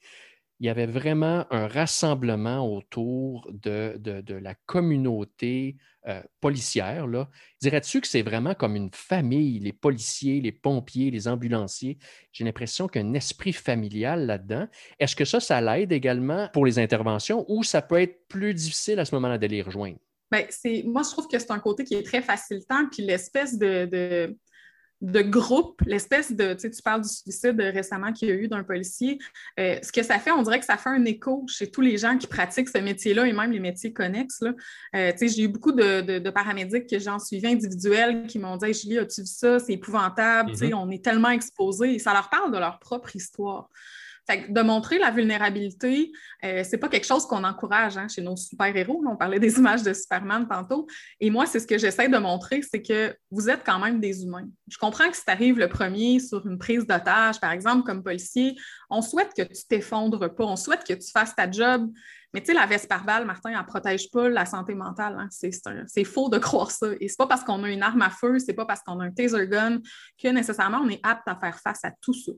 Il 0.59 0.65
y 0.65 0.69
avait 0.69 0.87
vraiment 0.87 1.45
un 1.51 1.67
rassemblement 1.67 2.67
autour 2.67 3.47
de, 3.51 3.99
la 4.41 4.55
communauté 4.65 5.77
euh, 6.07 6.23
policière. 6.41 7.05
Dirais-tu 7.61 8.01
que 8.01 8.07
c'est 8.07 8.23
vraiment 8.23 8.55
comme 8.55 8.75
une 8.75 8.89
famille, 8.91 9.59
les 9.59 9.73
policiers, 9.73 10.41
les 10.41 10.51
pompiers, 10.51 11.11
les 11.11 11.27
ambulanciers? 11.27 11.99
J'ai 12.31 12.43
l'impression 12.43 12.87
qu'il 12.87 13.03
y 13.03 13.05
a 13.05 13.07
un 13.07 13.13
esprit 13.13 13.53
familial 13.53 14.25
là-dedans. 14.25 14.67
Est-ce 14.97 15.15
que 15.15 15.25
ça, 15.25 15.39
ça 15.39 15.61
l'aide 15.61 15.91
également 15.91 16.49
pour 16.53 16.65
les 16.65 16.79
interventions 16.79 17.45
ou 17.47 17.63
ça 17.63 17.83
peut 17.83 18.01
être 18.01 18.27
plus 18.27 18.55
difficile 18.55 18.99
à 18.99 19.05
ce 19.05 19.13
moment-là 19.13 19.37
d'aller 19.37 19.57
les 19.57 19.61
rejoindre? 19.61 19.99
Ben, 20.31 20.45
moi, 20.85 21.03
je 21.03 21.09
trouve 21.11 21.27
que 21.27 21.39
c'est 21.39 21.51
un 21.51 21.59
côté 21.59 21.83
qui 21.83 21.95
est 21.95 22.03
très 22.03 22.21
facilitant, 22.21 22.87
puis 22.91 23.03
l'espèce 23.03 23.57
de, 23.57 24.35
de, 25.01 25.21
groupe, 25.21 25.81
l'espèce 25.85 26.33
de, 26.33 26.53
tu 26.53 26.61
sais, 26.61 26.69
tu 26.69 26.81
parles 26.81 27.01
du 27.01 27.07
suicide 27.07 27.59
récemment 27.59 28.11
qu'il 28.11 28.27
y 28.27 28.31
a 28.31 28.35
eu 28.35 28.47
d'un 28.49 28.63
policier, 28.63 29.19
euh, 29.57 29.77
ce 29.81 29.91
que 29.91 30.03
ça 30.03 30.19
fait, 30.19 30.31
on 30.31 30.41
dirait 30.41 30.59
que 30.59 30.65
ça 30.65 30.75
fait 30.75 30.89
un 30.89 31.05
écho 31.05 31.45
chez 31.47 31.71
tous 31.71 31.81
les 31.81 31.97
gens 31.97 32.17
qui 32.17 32.27
pratiquent 32.27 32.67
ce 32.67 32.79
métier-là 32.79 33.25
et 33.25 33.31
même 33.31 33.51
les 33.51 33.59
métiers 33.59 33.93
connexes. 33.93 34.41
Là. 34.41 34.53
Euh, 34.95 35.11
tu 35.13 35.19
sais, 35.19 35.27
j'ai 35.29 35.43
eu 35.43 35.47
beaucoup 35.47 35.71
de, 35.71 36.29
paramédics 36.29 36.89
que 36.89 36.99
j'en 36.99 37.19
suivi 37.19 37.47
individuels 37.47 38.27
qui 38.27 38.37
m'ont 38.37 38.57
dit 38.57 38.65
hey, 38.65 38.73
Julie, 38.73 38.97
as-tu 38.97 39.21
vu 39.21 39.27
ça? 39.27 39.59
C'est 39.59 39.73
épouvantable, 39.73 40.51
tu 40.51 40.57
sais, 40.57 40.67
mm-hmm. 40.69 40.75
on 40.75 40.89
est 40.91 41.03
tellement 41.03 41.29
exposés 41.29 41.95
et 41.95 41.99
ça 41.99 42.11
leur 42.11 42.29
parle 42.29 42.51
de 42.51 42.57
leur 42.57 42.79
propre 42.79 43.15
histoire 43.15 43.69
de 44.27 44.61
montrer 44.61 44.99
la 44.99 45.11
vulnérabilité, 45.11 46.11
euh, 46.43 46.63
c'est 46.63 46.77
pas 46.77 46.89
quelque 46.89 47.05
chose 47.05 47.25
qu'on 47.25 47.43
encourage 47.43 47.97
hein, 47.97 48.07
chez 48.07 48.21
nos 48.21 48.35
super-héros. 48.35 49.01
On 49.07 49.15
parlait 49.15 49.39
des 49.39 49.57
images 49.57 49.83
de 49.83 49.93
Superman 49.93 50.47
tantôt. 50.47 50.87
Et 51.19 51.29
moi, 51.29 51.45
c'est 51.45 51.59
ce 51.59 51.67
que 51.67 51.77
j'essaie 51.77 52.09
de 52.09 52.17
montrer, 52.17 52.61
c'est 52.61 52.81
que 52.81 53.15
vous 53.31 53.49
êtes 53.49 53.61
quand 53.65 53.79
même 53.79 53.99
des 53.99 54.23
humains. 54.23 54.47
Je 54.67 54.77
comprends 54.77 55.09
que 55.09 55.15
si 55.15 55.23
tu 55.23 55.31
arrives 55.31 55.57
le 55.57 55.69
premier 55.69 56.19
sur 56.19 56.45
une 56.45 56.57
prise 56.57 56.85
d'otage, 56.85 57.39
par 57.39 57.51
exemple, 57.51 57.83
comme 57.83 58.03
policier, 58.03 58.55
on 58.89 59.01
souhaite 59.01 59.33
que 59.35 59.43
tu 59.43 59.65
t'effondres 59.69 60.27
pas, 60.27 60.43
on 60.43 60.55
souhaite 60.55 60.83
que 60.83 60.93
tu 60.93 61.09
fasses 61.11 61.35
ta 61.35 61.49
job. 61.49 61.89
Mais 62.33 62.41
tu 62.41 62.47
sais, 62.47 62.53
la 62.53 62.65
veste 62.65 62.89
par 62.89 63.05
balle, 63.05 63.25
Martin, 63.25 63.51
elle 63.51 63.57
ne 63.57 63.63
protège 63.63 64.11
pas 64.11 64.27
la 64.27 64.45
santé 64.45 64.75
mentale. 64.75 65.15
Hein. 65.17 65.29
C'est 65.31 66.03
faux 66.03 66.29
de 66.29 66.37
croire 66.37 66.71
ça. 66.71 66.87
Et 66.99 67.07
c'est 67.07 67.17
pas 67.17 67.27
parce 67.27 67.43
qu'on 67.43 67.63
a 67.63 67.69
une 67.69 67.81
arme 67.81 68.01
à 68.01 68.09
feu, 68.09 68.37
c'est 68.39 68.53
pas 68.53 68.65
parce 68.65 68.81
qu'on 68.81 68.99
a 68.99 69.05
un 69.05 69.11
taser 69.11 69.47
gun 69.47 69.79
que 70.21 70.27
nécessairement 70.27 70.81
on 70.83 70.89
est 70.89 70.99
apte 71.03 71.27
à 71.27 71.35
faire 71.35 71.57
face 71.59 71.85
à 71.85 71.91
tout 72.01 72.13
ça. 72.13 72.33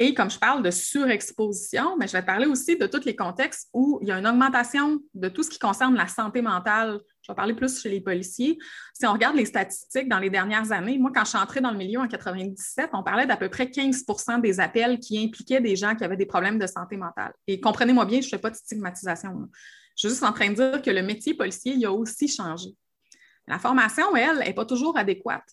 Et 0.00 0.14
comme 0.14 0.30
je 0.30 0.38
parle 0.38 0.62
de 0.62 0.70
surexposition, 0.70 1.96
mais 1.96 2.06
je 2.06 2.12
vais 2.12 2.22
parler 2.22 2.46
aussi 2.46 2.76
de 2.76 2.86
tous 2.86 3.04
les 3.04 3.16
contextes 3.16 3.68
où 3.72 3.98
il 4.00 4.08
y 4.08 4.12
a 4.12 4.18
une 4.18 4.28
augmentation 4.28 5.00
de 5.12 5.28
tout 5.28 5.42
ce 5.42 5.50
qui 5.50 5.58
concerne 5.58 5.96
la 5.96 6.06
santé 6.06 6.40
mentale. 6.40 7.00
Je 7.22 7.32
vais 7.32 7.36
parler 7.36 7.54
plus 7.54 7.80
chez 7.82 7.88
les 7.88 8.00
policiers. 8.00 8.58
Si 8.94 9.04
on 9.06 9.12
regarde 9.12 9.34
les 9.34 9.44
statistiques 9.44 10.08
dans 10.08 10.20
les 10.20 10.30
dernières 10.30 10.70
années, 10.70 10.98
moi, 10.98 11.10
quand 11.12 11.24
je 11.24 11.30
suis 11.30 11.38
entrée 11.38 11.60
dans 11.60 11.72
le 11.72 11.76
milieu 11.76 11.98
en 11.98 12.06
97, 12.06 12.90
on 12.92 13.02
parlait 13.02 13.26
d'à 13.26 13.36
peu 13.36 13.48
près 13.48 13.64
15% 13.64 14.40
des 14.40 14.60
appels 14.60 15.00
qui 15.00 15.18
impliquaient 15.22 15.60
des 15.60 15.74
gens 15.74 15.96
qui 15.96 16.04
avaient 16.04 16.16
des 16.16 16.26
problèmes 16.26 16.60
de 16.60 16.66
santé 16.68 16.96
mentale. 16.96 17.32
Et 17.48 17.60
comprenez-moi 17.60 18.04
bien, 18.04 18.20
je 18.20 18.26
ne 18.26 18.30
fais 18.30 18.38
pas 18.38 18.50
de 18.50 18.56
stigmatisation. 18.56 19.48
Je 19.96 20.06
suis 20.06 20.08
juste 20.10 20.22
en 20.22 20.32
train 20.32 20.50
de 20.50 20.54
dire 20.54 20.80
que 20.80 20.90
le 20.90 21.02
métier 21.02 21.34
policier, 21.34 21.74
il 21.74 21.84
a 21.84 21.92
aussi 21.92 22.28
changé. 22.28 22.68
La 23.48 23.58
formation, 23.58 24.14
elle, 24.14 24.38
n'est 24.38 24.52
pas 24.52 24.64
toujours 24.64 24.96
adéquate. 24.96 25.48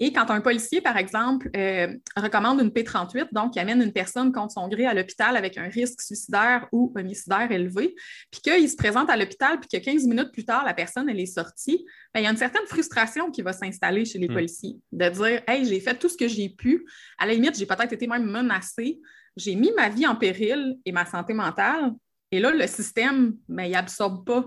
Et 0.00 0.12
quand 0.12 0.30
un 0.30 0.40
policier, 0.40 0.80
par 0.80 0.96
exemple, 0.96 1.50
euh, 1.56 1.88
recommande 2.16 2.60
une 2.60 2.70
P38, 2.70 3.28
donc 3.32 3.54
qui 3.54 3.60
amène 3.60 3.82
une 3.82 3.92
personne 3.92 4.30
contre 4.32 4.52
son 4.52 4.68
gré 4.68 4.86
à 4.86 4.94
l'hôpital 4.94 5.36
avec 5.36 5.58
un 5.58 5.68
risque 5.68 6.00
suicidaire 6.00 6.68
ou 6.70 6.92
homicidaire 6.96 7.50
élevé, 7.50 7.96
puis 8.30 8.40
qu'il 8.40 8.70
se 8.70 8.76
présente 8.76 9.10
à 9.10 9.16
l'hôpital, 9.16 9.58
puis 9.58 9.68
que 9.68 9.84
15 9.84 10.06
minutes 10.06 10.30
plus 10.32 10.44
tard, 10.44 10.64
la 10.64 10.74
personne, 10.74 11.08
elle 11.08 11.18
est 11.18 11.26
sortie, 11.26 11.84
bien, 12.14 12.22
il 12.22 12.24
y 12.24 12.26
a 12.26 12.30
une 12.30 12.36
certaine 12.36 12.66
frustration 12.66 13.32
qui 13.32 13.42
va 13.42 13.52
s'installer 13.52 14.04
chez 14.04 14.18
les 14.18 14.28
hmm. 14.28 14.34
policiers, 14.34 14.76
de 14.92 15.08
dire 15.08 15.42
Hey, 15.48 15.64
j'ai 15.64 15.80
fait 15.80 15.98
tout 15.98 16.08
ce 16.08 16.16
que 16.16 16.28
j'ai 16.28 16.48
pu. 16.48 16.86
À 17.18 17.26
la 17.26 17.34
limite, 17.34 17.58
j'ai 17.58 17.66
peut-être 17.66 17.92
été 17.92 18.06
même 18.06 18.24
menacée. 18.24 19.00
J'ai 19.36 19.56
mis 19.56 19.72
ma 19.76 19.88
vie 19.88 20.06
en 20.06 20.14
péril 20.14 20.78
et 20.84 20.92
ma 20.92 21.06
santé 21.06 21.34
mentale. 21.34 21.92
Et 22.30 22.38
là, 22.38 22.52
le 22.52 22.66
système, 22.66 23.36
bien, 23.48 23.64
il 23.64 23.72
n'absorbe 23.72 24.24
pas 24.24 24.44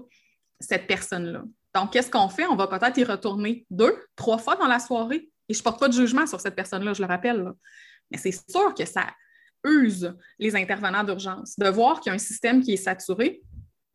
cette 0.59 0.87
personne-là. 0.87 1.43
Donc, 1.73 1.93
qu'est-ce 1.93 2.11
qu'on 2.11 2.29
fait? 2.29 2.45
On 2.45 2.55
va 2.55 2.67
peut-être 2.67 2.97
y 2.97 3.03
retourner 3.03 3.65
deux, 3.69 3.95
trois 4.15 4.37
fois 4.37 4.55
dans 4.55 4.67
la 4.67 4.79
soirée 4.79 5.31
et 5.51 5.53
je 5.53 5.59
ne 5.59 5.63
porte 5.63 5.81
pas 5.81 5.89
de 5.89 5.93
jugement 5.93 6.25
sur 6.25 6.39
cette 6.39 6.55
personne-là, 6.55 6.93
je 6.93 7.01
le 7.01 7.07
rappelle. 7.09 7.51
Mais 8.09 8.17
c'est 8.17 8.31
sûr 8.31 8.73
que 8.73 8.85
ça 8.85 9.07
use 9.65 10.15
les 10.39 10.55
intervenants 10.55 11.03
d'urgence 11.03 11.59
de 11.59 11.67
voir 11.67 11.99
qu'il 11.99 12.09
y 12.09 12.13
a 12.13 12.15
un 12.15 12.19
système 12.19 12.63
qui 12.63 12.73
est 12.73 12.77
saturé. 12.77 13.41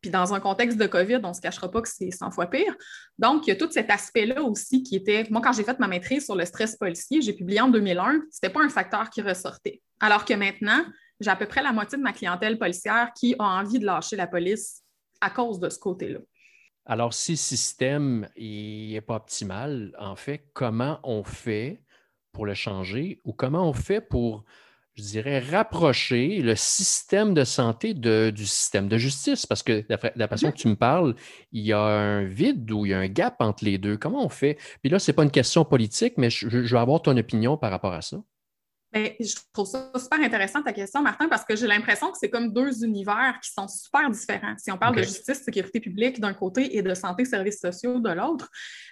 Puis 0.01 0.11
dans 0.11 0.35
un 0.35 0.39
contexte 0.39 0.77
de 0.77 0.85
COVID, 0.85 1.19
on 1.23 1.29
ne 1.29 1.33
se 1.33 1.41
cachera 1.41 1.71
pas 1.71 1.81
que 1.81 1.89
c'est 1.89 2.11
100 2.11 2.29
fois 2.29 2.45
pire. 2.45 2.75
Donc, 3.17 3.47
il 3.47 3.49
y 3.49 3.53
a 3.53 3.55
tout 3.55 3.71
cet 3.71 3.89
aspect-là 3.89 4.43
aussi 4.43 4.83
qui 4.83 4.95
était. 4.95 5.25
Moi, 5.31 5.41
quand 5.41 5.51
j'ai 5.51 5.63
fait 5.63 5.79
ma 5.79 5.87
maîtrise 5.87 6.25
sur 6.25 6.35
le 6.35 6.45
stress 6.45 6.75
policier, 6.75 7.23
j'ai 7.23 7.33
publié 7.33 7.59
en 7.59 7.69
2001, 7.69 8.11
ce 8.11 8.37
n'était 8.37 8.53
pas 8.53 8.63
un 8.63 8.69
facteur 8.69 9.09
qui 9.09 9.23
ressortait. 9.23 9.81
Alors 9.99 10.23
que 10.25 10.35
maintenant, 10.35 10.85
j'ai 11.19 11.31
à 11.31 11.35
peu 11.35 11.47
près 11.47 11.63
la 11.63 11.73
moitié 11.73 11.97
de 11.97 12.03
ma 12.03 12.13
clientèle 12.13 12.59
policière 12.59 13.11
qui 13.15 13.33
a 13.39 13.43
envie 13.43 13.79
de 13.79 13.85
lâcher 13.85 14.15
la 14.15 14.27
police 14.27 14.83
à 15.19 15.31
cause 15.31 15.59
de 15.59 15.69
ce 15.69 15.79
côté-là. 15.79 16.19
Alors, 16.89 17.13
si 17.13 17.33
le 17.33 17.37
système 17.37 18.29
n'est 18.37 19.01
pas 19.01 19.15
optimal, 19.15 19.93
en 19.99 20.15
fait, 20.15 20.45
comment 20.53 20.99
on 21.03 21.23
fait 21.25 21.81
pour 22.31 22.45
le 22.45 22.53
changer 22.53 23.19
ou 23.25 23.33
comment 23.33 23.67
on 23.69 23.73
fait 23.73 23.99
pour, 23.99 24.45
je 24.95 25.03
dirais, 25.03 25.39
rapprocher 25.39 26.41
le 26.41 26.55
système 26.55 27.33
de 27.33 27.43
santé 27.43 27.93
du 27.93 28.45
système 28.45 28.87
de 28.87 28.97
justice? 28.97 29.45
Parce 29.45 29.63
que 29.63 29.81
de 29.81 29.97
la 30.15 30.27
façon 30.29 30.49
que 30.49 30.55
tu 30.55 30.69
me 30.69 30.77
parles, 30.77 31.15
il 31.51 31.65
y 31.65 31.73
a 31.73 31.81
un 31.81 32.23
vide 32.23 32.71
ou 32.71 32.85
il 32.85 32.91
y 32.91 32.93
a 32.93 32.99
un 32.99 33.09
gap 33.09 33.35
entre 33.39 33.65
les 33.65 33.77
deux. 33.77 33.97
Comment 33.97 34.25
on 34.25 34.29
fait? 34.29 34.57
Puis 34.81 34.89
là, 34.89 34.97
ce 34.97 35.11
n'est 35.11 35.15
pas 35.15 35.23
une 35.23 35.31
question 35.31 35.65
politique, 35.65 36.13
mais 36.15 36.29
je, 36.29 36.47
je 36.47 36.73
veux 36.73 36.79
avoir 36.79 37.01
ton 37.01 37.17
opinion 37.17 37.57
par 37.57 37.69
rapport 37.69 37.93
à 37.93 38.01
ça. 38.01 38.17
Ben, 38.97 39.11
je 39.19 39.35
trouve 39.53 39.67
ça 39.67 39.91
super 39.95 40.19
intéressant 40.19 40.63
ta 40.63 40.73
question, 40.73 41.03
Martin, 41.03 41.27
parce 41.27 41.45
que 41.45 41.55
j'ai 41.55 41.67
l'impression 41.67 42.11
que 42.11 42.17
c'est 42.19 42.31
comme 42.31 42.51
deux 42.51 42.83
univers 42.83 43.37
qui 43.43 43.51
sont 43.51 43.67
super 43.67 44.09
différents. 44.09 44.55
Si 44.57 44.71
on 44.71 44.77
parle 44.77 44.95
de 44.95 45.03
justice, 45.03 45.43
sécurité 45.43 45.79
publique 45.79 46.19
d'un 46.19 46.33
côté 46.33 46.75
et 46.75 46.81
de 46.81 46.95
santé, 46.95 47.23
services 47.23 47.59
sociaux 47.59 47.99
de 47.99 48.09
l'autre, 48.09 48.49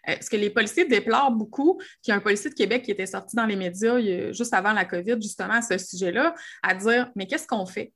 euh, 0.08 0.14
ce 0.22 0.30
que 0.30 0.36
les 0.36 0.52
policiers 0.52 0.86
déplorent 0.86 1.32
beaucoup, 1.32 1.82
qu'il 2.04 2.12
y 2.12 2.14
a 2.14 2.18
un 2.18 2.20
policier 2.20 2.52
de 2.52 2.56
Québec 2.56 2.84
qui 2.84 2.92
était 2.92 3.08
sorti 3.08 3.36
dans 3.36 3.48
les 3.48 3.56
médias 3.56 4.00
juste 4.32 4.54
avant 4.54 4.74
la 4.74 4.86
COVID, 4.86 5.16
justement, 5.20 5.56
à 5.56 5.62
ce 5.64 5.76
sujet-là, 5.80 6.36
à 6.62 6.76
dire 6.76 7.10
Mais 7.16 7.26
qu'est-ce 7.26 7.48
qu'on 7.48 7.66
fait? 7.66 7.92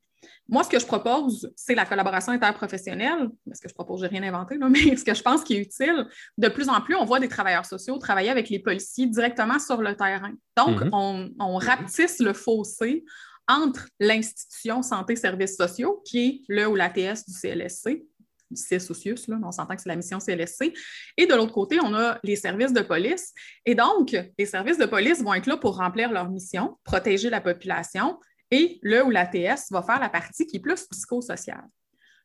Moi, 0.48 0.64
ce 0.64 0.70
que 0.70 0.80
je 0.80 0.86
propose, 0.86 1.52
c'est 1.56 1.76
la 1.76 1.86
collaboration 1.86 2.32
interprofessionnelle. 2.32 3.30
Ce 3.54 3.62
que 3.62 3.70
je 3.70 3.74
propose, 3.74 4.02
je 4.02 4.06
n'ai 4.06 4.20
rien 4.20 4.34
inventé, 4.34 4.58
mais 4.70 4.96
ce 4.96 5.04
que 5.04 5.14
je 5.14 5.22
pense 5.22 5.44
qui 5.44 5.56
est 5.56 5.62
utile, 5.62 6.06
de 6.38 6.48
plus 6.48 6.70
en 6.70 6.82
plus, 6.82 6.96
on 6.96 7.06
voit 7.06 7.20
des 7.20 7.30
travailleurs 7.30 7.66
sociaux 7.66 7.98
travailler 7.98 8.30
avec 8.30 8.50
les 8.50 8.60
policiers 8.60 9.08
directement 9.08 9.60
sur 9.60 9.82
le 9.82 9.96
terrain. 9.96 10.34
Donc, 10.58 10.82
mhm. 10.82 10.90
on, 10.94 11.30
on 11.40 11.58
rapetisse 11.58 12.20
le 12.20 12.34
fossé 12.34 13.04
entre 13.48 13.88
l'institution 14.00 14.82
santé-services 14.82 15.58
sociaux, 15.58 16.02
qui 16.06 16.20
est 16.20 16.42
le 16.48 16.68
ou 16.68 16.76
l'ATS 16.76 17.26
du 17.28 17.34
CLSC, 17.34 18.06
du 18.52 18.62
CSOCIUS, 18.62 19.28
là, 19.28 19.38
on 19.44 19.52
s'entend 19.52 19.76
que 19.76 19.82
c'est 19.82 19.90
la 19.90 19.96
mission 19.96 20.20
CLSC. 20.20 20.74
Et 21.18 21.26
de 21.26 21.36
l'autre 21.36 21.54
côté, 21.54 21.80
on 21.84 21.94
a 21.94 22.20
les 22.24 22.36
services 22.36 22.74
de 22.74 22.82
police. 22.82 23.34
Et 23.66 23.76
donc, 23.76 24.16
les 24.38 24.46
services 24.46 24.78
de 24.78 24.86
police 24.86 25.22
vont 25.22 25.34
être 25.34 25.48
là 25.48 25.58
pour 25.58 25.78
remplir 25.78 26.12
leur 26.12 26.30
mission, 26.30 26.78
protéger 26.84 27.30
la 27.30 27.42
population, 27.42 28.20
et 28.52 28.80
le 28.82 29.04
ou 29.04 29.10
l'ATS 29.10 29.72
va 29.72 29.82
faire 29.82 30.00
la 30.00 30.10
partie 30.10 30.46
qui 30.46 30.58
est 30.58 30.60
plus 30.60 30.88
psychosociale. 30.88 31.68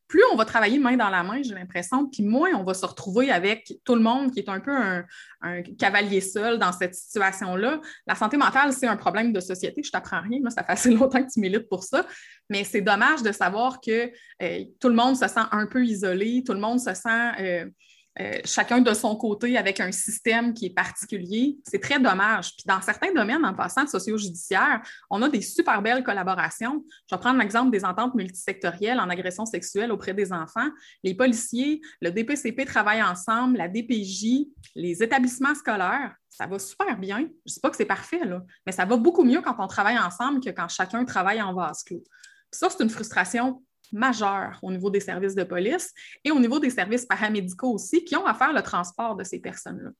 Plus 0.06 0.22
on 0.32 0.36
va 0.36 0.44
travailler 0.44 0.78
main 0.78 0.96
dans 0.96 1.08
la 1.08 1.22
main, 1.22 1.42
j'ai 1.42 1.54
l'impression, 1.54 2.06
puis 2.06 2.22
moins 2.22 2.50
on 2.54 2.62
va 2.62 2.74
se 2.74 2.84
retrouver 2.84 3.30
avec 3.30 3.72
tout 3.84 3.94
le 3.94 4.02
monde 4.02 4.32
qui 4.32 4.40
est 4.40 4.48
un 4.50 4.60
peu 4.60 4.70
un, 4.70 5.62
cavalier 5.78 6.20
seul 6.20 6.58
dans 6.58 6.72
cette 6.72 6.94
situation-là. 6.94 7.80
La 8.06 8.14
santé 8.14 8.36
mentale, 8.36 8.74
c'est 8.74 8.86
un 8.86 8.96
problème 8.96 9.32
de 9.32 9.40
société. 9.40 9.82
Je 9.82 9.90
t'apprends 9.90 10.20
rien, 10.20 10.40
moi, 10.40 10.50
ça 10.50 10.62
fait 10.62 10.72
assez 10.72 10.90
longtemps 10.94 11.22
que 11.22 11.32
tu 11.32 11.40
milites 11.40 11.68
pour 11.70 11.84
ça. 11.84 12.06
Mais 12.50 12.64
c'est 12.64 12.82
dommage 12.82 13.22
de 13.22 13.32
savoir 13.32 13.80
que 13.80 14.10
euh, 14.42 14.64
tout 14.78 14.88
le 14.88 14.94
monde 14.94 15.16
se 15.16 15.26
sent 15.26 15.40
un 15.50 15.66
peu 15.66 15.84
isolé, 15.84 16.42
tout 16.46 16.52
le 16.52 16.60
monde 16.60 16.80
se 16.80 16.92
sent 16.92 17.30
euh, 17.40 17.66
euh, 18.20 18.38
chacun 18.44 18.80
de 18.80 18.94
son 18.94 19.16
côté 19.16 19.58
avec 19.58 19.80
un 19.80 19.90
système 19.90 20.54
qui 20.54 20.66
est 20.66 20.74
particulier. 20.74 21.58
C'est 21.64 21.80
très 21.80 21.98
dommage. 21.98 22.54
Puis 22.56 22.64
dans 22.66 22.80
certains 22.80 23.12
domaines, 23.12 23.44
en 23.44 23.54
passant 23.54 23.86
socio-judiciaire, 23.86 24.82
on 25.10 25.20
a 25.22 25.28
des 25.28 25.40
super 25.40 25.82
belles 25.82 26.04
collaborations. 26.04 26.84
Je 27.10 27.16
vais 27.16 27.20
prendre 27.20 27.40
l'exemple 27.40 27.72
des 27.72 27.84
ententes 27.84 28.14
multisectorielles 28.14 29.00
en 29.00 29.10
agression 29.10 29.46
sexuelle 29.46 29.90
auprès 29.90 30.14
des 30.14 30.32
enfants. 30.32 30.68
Les 31.02 31.14
policiers, 31.14 31.80
le 32.00 32.10
DPCP 32.10 32.64
travaillent 32.64 33.02
ensemble, 33.02 33.58
la 33.58 33.68
DPJ, 33.68 34.46
les 34.76 35.02
établissements 35.02 35.54
scolaires. 35.54 36.14
Ça 36.30 36.46
va 36.46 36.58
super 36.58 36.96
bien. 36.96 37.18
Je 37.18 37.22
ne 37.24 37.54
dis 37.54 37.60
pas 37.60 37.70
que 37.70 37.76
c'est 37.76 37.84
parfait, 37.84 38.20
mais 38.66 38.72
ça 38.72 38.84
va 38.84 38.96
beaucoup 38.96 39.24
mieux 39.24 39.40
quand 39.40 39.56
on 39.58 39.66
travaille 39.66 39.98
ensemble 39.98 40.40
que 40.40 40.50
quand 40.50 40.68
chacun 40.68 41.04
travaille 41.04 41.42
en 41.42 41.52
vase 41.52 41.82
clos. 41.82 42.02
ça, 42.52 42.68
c'est 42.70 42.82
une 42.82 42.90
frustration 42.90 43.62
majeur 43.94 44.58
au 44.62 44.70
niveau 44.70 44.90
des 44.90 45.00
services 45.00 45.34
de 45.34 45.44
police 45.44 45.92
et 46.24 46.30
au 46.30 46.38
niveau 46.38 46.58
des 46.58 46.70
services 46.70 47.06
paramédicaux 47.06 47.72
aussi, 47.72 48.04
qui 48.04 48.16
ont 48.16 48.26
à 48.26 48.34
faire 48.34 48.52
le 48.52 48.62
transport 48.62 49.16
de 49.16 49.24
ces 49.24 49.38
personnes-là. 49.38 49.90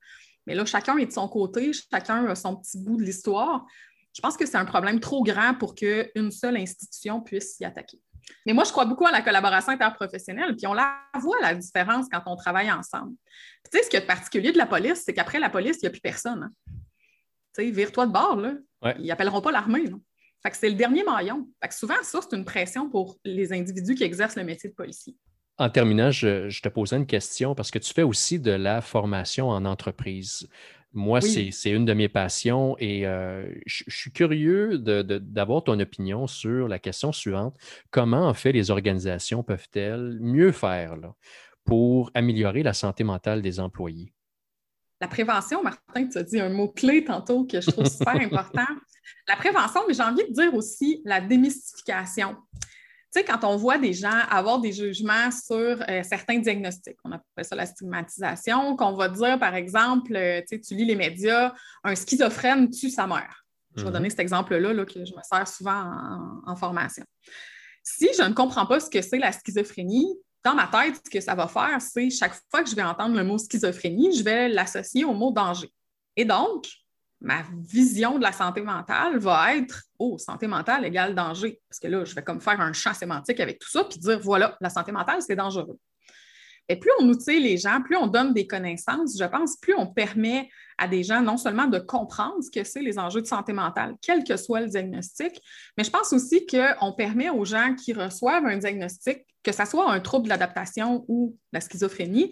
Mais 0.45 0.53
là, 0.53 0.65
chacun 0.65 0.97
est 0.97 1.07
de 1.07 1.11
son 1.11 1.27
côté, 1.27 1.71
chacun 1.73 2.25
a 2.27 2.35
son 2.35 2.55
petit 2.57 2.77
bout 2.77 2.97
de 2.97 3.03
l'histoire. 3.03 3.65
Je 4.13 4.21
pense 4.21 4.37
que 4.37 4.45
c'est 4.45 4.57
un 4.57 4.65
problème 4.65 4.99
trop 4.99 5.23
grand 5.23 5.55
pour 5.55 5.75
qu'une 5.75 6.31
seule 6.31 6.57
institution 6.57 7.21
puisse 7.21 7.55
s'y 7.55 7.65
attaquer. 7.65 7.99
Mais 8.45 8.53
moi, 8.53 8.63
je 8.63 8.71
crois 8.71 8.85
beaucoup 8.85 9.05
à 9.05 9.11
la 9.11 9.21
collaboration 9.21 9.71
interprofessionnelle, 9.71 10.55
puis 10.55 10.67
on 10.67 10.73
la 10.73 10.97
voit 11.19 11.37
la 11.41 11.53
différence 11.53 12.07
quand 12.11 12.21
on 12.25 12.35
travaille 12.35 12.71
ensemble. 12.71 13.13
tu 13.71 13.77
sais, 13.77 13.83
ce 13.83 13.89
qui 13.89 13.97
est 13.97 14.05
particulier 14.05 14.51
de 14.51 14.57
la 14.57 14.65
police, 14.65 15.03
c'est 15.05 15.13
qu'après 15.13 15.39
la 15.39 15.49
police, 15.49 15.77
il 15.77 15.85
n'y 15.85 15.87
a 15.87 15.91
plus 15.91 16.01
personne. 16.01 16.43
Hein. 16.43 16.51
Tu 17.55 17.65
sais, 17.65 17.71
vire-toi 17.71 18.07
de 18.07 18.11
bord, 18.11 18.37
là. 18.37 18.53
Ils 18.99 19.07
n'appelleront 19.07 19.41
pas 19.41 19.51
l'armée 19.51 19.85
c'est 20.53 20.69
le 20.69 20.75
dernier 20.75 21.03
maillon. 21.03 21.47
souvent, 21.71 21.95
ça, 22.03 22.19
c'est 22.21 22.35
une 22.35 22.45
pression 22.45 22.89
pour 22.89 23.17
les 23.25 23.51
individus 23.51 23.95
qui 23.95 24.03
exercent 24.03 24.35
le 24.35 24.43
métier 24.43 24.69
de 24.69 24.75
policier. 24.75 25.15
En 25.57 25.69
terminant, 25.69 26.11
je, 26.11 26.61
te 26.61 26.69
posais 26.69 26.97
une 26.97 27.05
question 27.05 27.55
parce 27.55 27.71
que 27.71 27.79
tu 27.79 27.93
fais 27.93 28.03
aussi 28.03 28.39
de 28.39 28.51
la 28.51 28.81
formation 28.81 29.49
en 29.49 29.63
entreprise. 29.65 30.47
Moi, 30.93 31.19
c'est 31.21 31.71
une 31.71 31.85
de 31.85 31.93
mes 31.93 32.09
passions 32.09 32.75
et 32.79 33.05
euh, 33.05 33.45
je, 33.65 33.83
suis 33.87 34.11
curieux 34.11 34.77
d'avoir 34.77 35.63
ton 35.63 35.79
opinion 35.79 36.27
sur 36.27 36.67
la 36.67 36.79
question 36.79 37.11
suivante. 37.11 37.57
Comment, 37.91 38.27
en 38.27 38.33
fait, 38.33 38.51
les 38.51 38.71
organisations 38.71 39.43
peuvent-elles 39.43 40.17
mieux 40.21 40.51
faire 40.51 40.95
pour 41.63 42.11
améliorer 42.13 42.63
la 42.63 42.73
santé 42.73 43.03
mentale 43.03 43.41
des 43.41 43.59
employés? 43.59 44.13
La 45.01 45.07
prévention, 45.09 45.61
Martin, 45.61 46.07
tu 46.07 46.17
as 46.17 46.23
dit 46.23 46.39
un 46.39 46.49
mot-clé 46.49 47.03
tantôt 47.03 47.45
que 47.45 47.59
je 47.59 47.69
trouve 47.69 47.87
super 47.87 48.15
important. 48.21 48.65
La 49.27 49.35
prévention, 49.35 49.81
mais 49.87 49.93
j'ai 49.93 50.03
envie 50.03 50.27
de 50.27 50.33
dire 50.33 50.53
aussi 50.53 51.01
la 51.05 51.21
démystification. 51.21 52.35
Tu 52.53 53.21
sais, 53.21 53.23
quand 53.23 53.43
on 53.43 53.55
voit 53.55 53.77
des 53.77 53.93
gens 53.93 54.19
avoir 54.29 54.59
des 54.59 54.73
jugements 54.73 55.31
sur 55.31 55.55
euh, 55.55 56.03
certains 56.03 56.39
diagnostics, 56.39 56.97
on 57.05 57.11
appelle 57.13 57.45
ça 57.45 57.55
la 57.55 57.65
stigmatisation, 57.65 58.75
qu'on 58.75 58.93
va 58.93 59.07
dire, 59.09 59.39
par 59.39 59.55
exemple, 59.55 60.15
euh, 60.15 60.41
tu 60.49 60.75
lis 60.75 60.85
les 60.85 60.95
médias, 60.95 61.53
un 61.83 61.95
schizophrène 61.95 62.69
tue 62.69 62.89
sa 62.89 63.07
mère. 63.07 63.45
Je 63.75 63.81
vais 63.81 63.87
mhm. 63.87 63.93
donner 63.93 64.09
cet 64.09 64.19
exemple-là 64.19 64.73
là, 64.73 64.85
que 64.85 65.05
je 65.05 65.13
me 65.13 65.21
sers 65.23 65.47
souvent 65.47 66.41
en, 66.45 66.55
formation. 66.55 67.05
Si 67.83 68.09
je 68.17 68.23
ne 68.23 68.33
comprends 68.33 68.65
pas 68.65 68.79
ce 68.79 68.89
que 68.89 69.01
c'est 69.01 69.17
la 69.17 69.31
schizophrénie, 69.31 70.07
dans 70.43 70.55
ma 70.55 70.67
tête, 70.67 71.01
ce 71.03 71.09
que 71.09 71.19
ça 71.19 71.35
va 71.35 71.47
faire, 71.47 71.81
c'est 71.81 72.09
chaque 72.09 72.33
fois 72.49 72.63
que 72.63 72.69
je 72.69 72.75
vais 72.75 72.83
entendre 72.83 73.15
le 73.15 73.23
mot 73.23 73.37
schizophrénie, 73.37 74.15
je 74.17 74.23
vais 74.23 74.47
l'associer 74.49 75.03
au 75.03 75.13
mot 75.13 75.31
danger. 75.31 75.71
Et 76.15 76.23
donc, 76.23 76.67
ma 77.25 77.43
vision 77.67 78.19
de 78.19 78.23
la 78.23 78.31
santé 78.31 78.61
mentale 78.61 79.17
va 79.17 79.55
être 79.55 79.81
Oh, 79.97 80.17
santé 80.19 80.45
mentale 80.45 80.85
égale 80.85 81.15
danger. 81.15 81.59
Parce 81.67 81.79
que 81.79 81.87
là, 81.87 82.05
je 82.05 82.13
vais 82.13 82.21
comme 82.21 82.39
faire 82.39 82.61
un 82.61 82.71
champ 82.71 82.93
sémantique 82.93 83.39
avec 83.39 83.59
tout 83.59 83.69
ça, 83.69 83.83
puis 83.83 83.97
dire 83.97 84.19
voilà, 84.19 84.55
la 84.61 84.69
santé 84.69 84.91
mentale, 84.91 85.21
c'est 85.21 85.35
dangereux. 85.35 85.79
Et 86.69 86.77
plus 86.77 86.91
on 86.99 87.09
outille 87.09 87.39
les 87.39 87.57
gens, 87.57 87.81
plus 87.81 87.95
on 87.95 88.07
donne 88.07 88.33
des 88.33 88.45
connaissances, 88.45 89.17
je 89.17 89.25
pense, 89.25 89.57
plus 89.57 89.73
on 89.75 89.87
permet 89.87 90.49
à 90.77 90.87
des 90.87 91.03
gens 91.03 91.21
non 91.21 91.37
seulement 91.37 91.65
de 91.65 91.79
comprendre 91.79 92.43
ce 92.43 92.51
que 92.51 92.63
c'est 92.63 92.81
les 92.81 92.99
enjeux 92.99 93.21
de 93.21 93.27
santé 93.27 93.53
mentale, 93.53 93.95
quel 94.01 94.23
que 94.23 94.35
soit 94.35 94.61
le 94.61 94.67
diagnostic, 94.67 95.39
mais 95.77 95.83
je 95.83 95.91
pense 95.91 96.11
aussi 96.13 96.45
qu'on 96.45 96.93
permet 96.93 97.29
aux 97.29 97.45
gens 97.45 97.75
qui 97.75 97.93
reçoivent 97.93 98.45
un 98.45 98.57
diagnostic, 98.57 99.25
que 99.43 99.51
ce 99.51 99.65
soit 99.65 99.91
un 99.91 99.99
trouble 99.99 100.25
de 100.25 100.29
l'adaptation 100.29 101.05
ou 101.07 101.37
la 101.53 101.61
schizophrénie, 101.61 102.31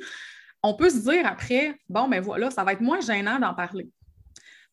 on 0.64 0.74
peut 0.74 0.90
se 0.90 0.98
dire 0.98 1.26
après, 1.26 1.80
bon, 1.88 2.08
ben 2.08 2.22
voilà, 2.22 2.50
ça 2.50 2.64
va 2.64 2.74
être 2.74 2.82
moins 2.82 3.02
gênant 3.02 3.40
d'en 3.40 3.54
parler. 3.54 3.90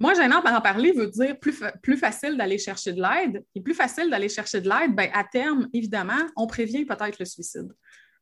Moins 0.00 0.14
gênant 0.14 0.42
d'en 0.42 0.60
parler 0.62 0.92
veut 0.92 1.08
dire 1.08 1.38
plus, 1.38 1.62
plus 1.82 1.98
facile 1.98 2.36
d'aller 2.36 2.58
chercher 2.58 2.92
de 2.92 3.02
l'aide. 3.02 3.44
Et 3.54 3.60
plus 3.60 3.74
facile 3.74 4.08
d'aller 4.08 4.30
chercher 4.30 4.60
de 4.60 4.68
l'aide, 4.68 4.96
ben, 4.96 5.10
à 5.12 5.24
terme, 5.24 5.68
évidemment, 5.74 6.26
on 6.36 6.46
prévient 6.46 6.86
peut-être 6.86 7.18
le 7.18 7.26
suicide. 7.26 7.70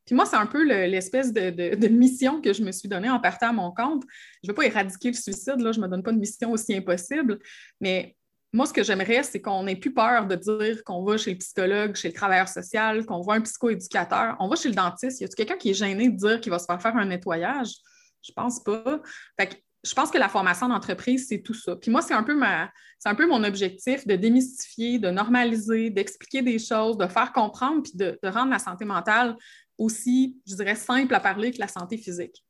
Puis 0.04 0.14
moi, 0.14 0.26
c'est 0.26 0.36
un 0.36 0.46
peu 0.46 0.64
l'espèce 0.64 1.32
de, 1.32 1.88
mission 1.88 2.40
que 2.40 2.52
je 2.52 2.62
me 2.62 2.72
suis 2.72 2.88
donnée 2.88 3.10
en 3.10 3.20
partant 3.20 3.50
à 3.50 3.52
mon 3.52 3.70
compte. 3.72 4.02
Je 4.42 4.48
ne 4.48 4.52
veux 4.52 4.54
pas 4.54 4.64
éradiquer 4.64 5.08
le 5.08 5.14
suicide, 5.14 5.60
là, 5.60 5.70
je 5.70 5.78
ne 5.78 5.84
me 5.84 5.90
donne 5.90 6.02
pas 6.02 6.12
de 6.12 6.18
mission 6.18 6.50
aussi 6.50 6.74
impossible, 6.74 7.38
mais 7.80 8.16
moi, 8.52 8.64
ce 8.64 8.72
que 8.72 8.82
j'aimerais, 8.82 9.22
c'est 9.22 9.42
qu'on 9.42 9.64
n'ait 9.64 9.76
plus 9.76 9.92
peur 9.92 10.26
de 10.26 10.34
dire 10.34 10.82
qu'on 10.84 11.04
va 11.04 11.18
chez 11.18 11.32
le 11.32 11.36
psychologue, 11.36 11.94
chez 11.94 12.08
le 12.08 12.14
travailleur 12.14 12.48
social, 12.48 13.04
qu'on 13.04 13.20
voit 13.20 13.34
un 13.34 13.42
psychoéducateur. 13.42 14.36
On 14.40 14.48
va 14.48 14.56
chez 14.56 14.70
le 14.70 14.74
dentiste. 14.74 15.20
Y 15.20 15.24
a-t-il 15.24 15.36
quelqu'un 15.36 15.58
qui 15.58 15.70
est 15.70 15.74
gêné 15.74 16.08
de 16.08 16.16
dire 16.16 16.40
qu'il 16.40 16.50
va 16.50 16.58
se 16.58 16.64
faire 16.64 16.80
faire 16.80 16.96
un 16.96 17.04
nettoyage? 17.04 17.74
Je 18.22 18.32
pense 18.32 18.60
pas. 18.60 19.02
Fait 19.38 19.62
je 19.84 19.94
pense 19.94 20.10
que 20.10 20.18
la 20.18 20.28
formation 20.28 20.68
d'entreprise, 20.68 21.26
c'est 21.28 21.40
tout 21.40 21.54
ça. 21.54 21.76
Puis 21.76 21.90
moi, 21.90 22.02
c'est 22.02 22.14
un 22.14 22.22
peu 22.22 22.34
ma, 22.34 22.70
c'est 22.98 23.08
un 23.08 23.14
peu 23.14 23.26
mon 23.26 23.44
objectif 23.44 24.06
de 24.06 24.16
démystifier, 24.16 24.98
de 24.98 25.10
normaliser, 25.10 25.90
d'expliquer 25.90 26.42
des 26.42 26.58
choses, 26.58 26.96
de 26.98 27.06
faire 27.06 27.32
comprendre, 27.32 27.82
puis 27.82 27.92
de, 27.94 28.18
de, 28.22 28.28
rendre 28.28 28.50
la 28.50 28.58
santé 28.58 28.84
mentale 28.84 29.36
aussi, 29.78 30.36
je 30.46 30.56
dirais, 30.56 30.74
simple 30.74 31.14
à 31.14 31.20
parler 31.20 31.52
que 31.52 31.60
la 31.60 31.68
santé 31.68 31.96
physique. 31.96 32.44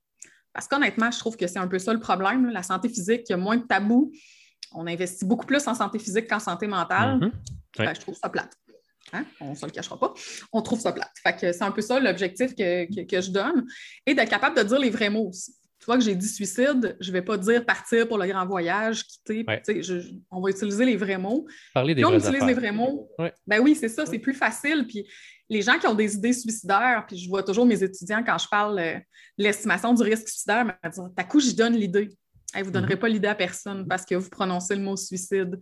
Parce 0.52 0.66
qu'honnêtement, 0.66 1.10
je 1.10 1.18
trouve 1.18 1.36
que 1.36 1.46
c'est 1.46 1.58
un 1.58 1.68
peu 1.68 1.78
ça 1.78 1.92
le 1.92 2.00
problème. 2.00 2.48
La 2.48 2.62
santé 2.62 2.88
physique, 2.88 3.22
il 3.28 3.32
y 3.32 3.34
a 3.34 3.36
moins 3.36 3.58
de 3.58 3.64
tabous. 3.64 4.10
On 4.72 4.86
investit 4.86 5.24
beaucoup 5.24 5.46
plus 5.46 5.66
en 5.68 5.74
santé 5.74 5.98
physique 5.98 6.28
qu'en 6.28 6.40
santé 6.40 6.66
mentale. 6.66 7.20
Mm-hmm. 7.78 7.94
je 7.94 8.00
trouve 8.00 8.16
ça 8.16 8.28
plate. 8.28 8.52
Hein? 9.12 9.24
On 9.40 9.50
ne 9.50 9.54
se 9.54 9.64
le 9.64 9.72
cachera 9.72 9.98
pas. 9.98 10.12
On 10.52 10.62
trouve 10.62 10.80
ça 10.80 10.92
plate. 10.92 11.12
c'est 11.38 11.62
un 11.62 11.70
peu 11.70 11.80
ça 11.80 12.00
l'objectif 12.00 12.54
que, 12.54 12.86
je 13.20 13.30
donne. 13.30 13.66
Et 14.06 14.14
d'être 14.14 14.30
capable 14.30 14.56
de 14.56 14.62
dire 14.62 14.78
les 14.78 14.90
vrais 14.90 15.10
mots 15.10 15.28
aussi. 15.28 15.54
Tu 15.80 15.86
vois 15.86 15.96
que 15.96 16.02
j'ai 16.02 16.14
dit 16.14 16.28
suicide, 16.28 16.96
je 17.00 17.08
ne 17.08 17.12
vais 17.12 17.22
pas 17.22 17.36
dire 17.36 17.64
partir 17.64 18.08
pour 18.08 18.18
le 18.18 18.26
grand 18.26 18.44
voyage, 18.46 19.04
quitter. 19.04 19.46
on 20.30 20.40
va 20.40 20.50
utiliser 20.50 20.84
les 20.84 20.96
vrais 20.96 21.18
mots. 21.18 21.46
Parler 21.72 21.94
des 21.94 22.04
on 22.04 22.12
utilise 22.12 22.44
les 22.44 22.54
vrais 22.54 22.72
mots. 22.72 23.08
Ben 23.46 23.60
oui, 23.60 23.74
c'est 23.74 23.88
ça, 23.88 24.04
c'est 24.04 24.18
plus 24.18 24.34
facile. 24.34 24.86
Puis 24.88 25.06
les 25.48 25.62
gens 25.62 25.78
qui 25.78 25.86
ont 25.86 25.94
des 25.94 26.14
idées 26.14 26.32
suicidaires, 26.32 27.04
puis 27.06 27.16
je 27.16 27.28
vois 27.28 27.42
toujours 27.42 27.64
mes 27.64 27.82
étudiants 27.82 28.22
quand 28.24 28.38
je 28.38 28.48
parle 28.48 28.78
euh, 28.78 28.94
de 28.94 29.44
l'estimation 29.44 29.94
du 29.94 30.02
risque 30.02 30.28
suicidaire, 30.28 30.64
me 30.64 30.90
dire 30.90 31.10
T'as 31.16 31.24
coup, 31.24 31.40
j'y 31.40 31.54
donne 31.54 31.74
l'idée? 31.74 32.10
vous 32.54 32.64
ne 32.64 32.70
donnerez 32.70 32.94
mhm. 32.94 33.00
pas 33.00 33.08
l'idée 33.08 33.28
à 33.28 33.34
personne 33.34 33.86
parce 33.86 34.04
que 34.04 34.14
vous 34.14 34.30
prononcez 34.30 34.74
le 34.74 34.82
mot 34.82 34.96
suicide. 34.96 35.58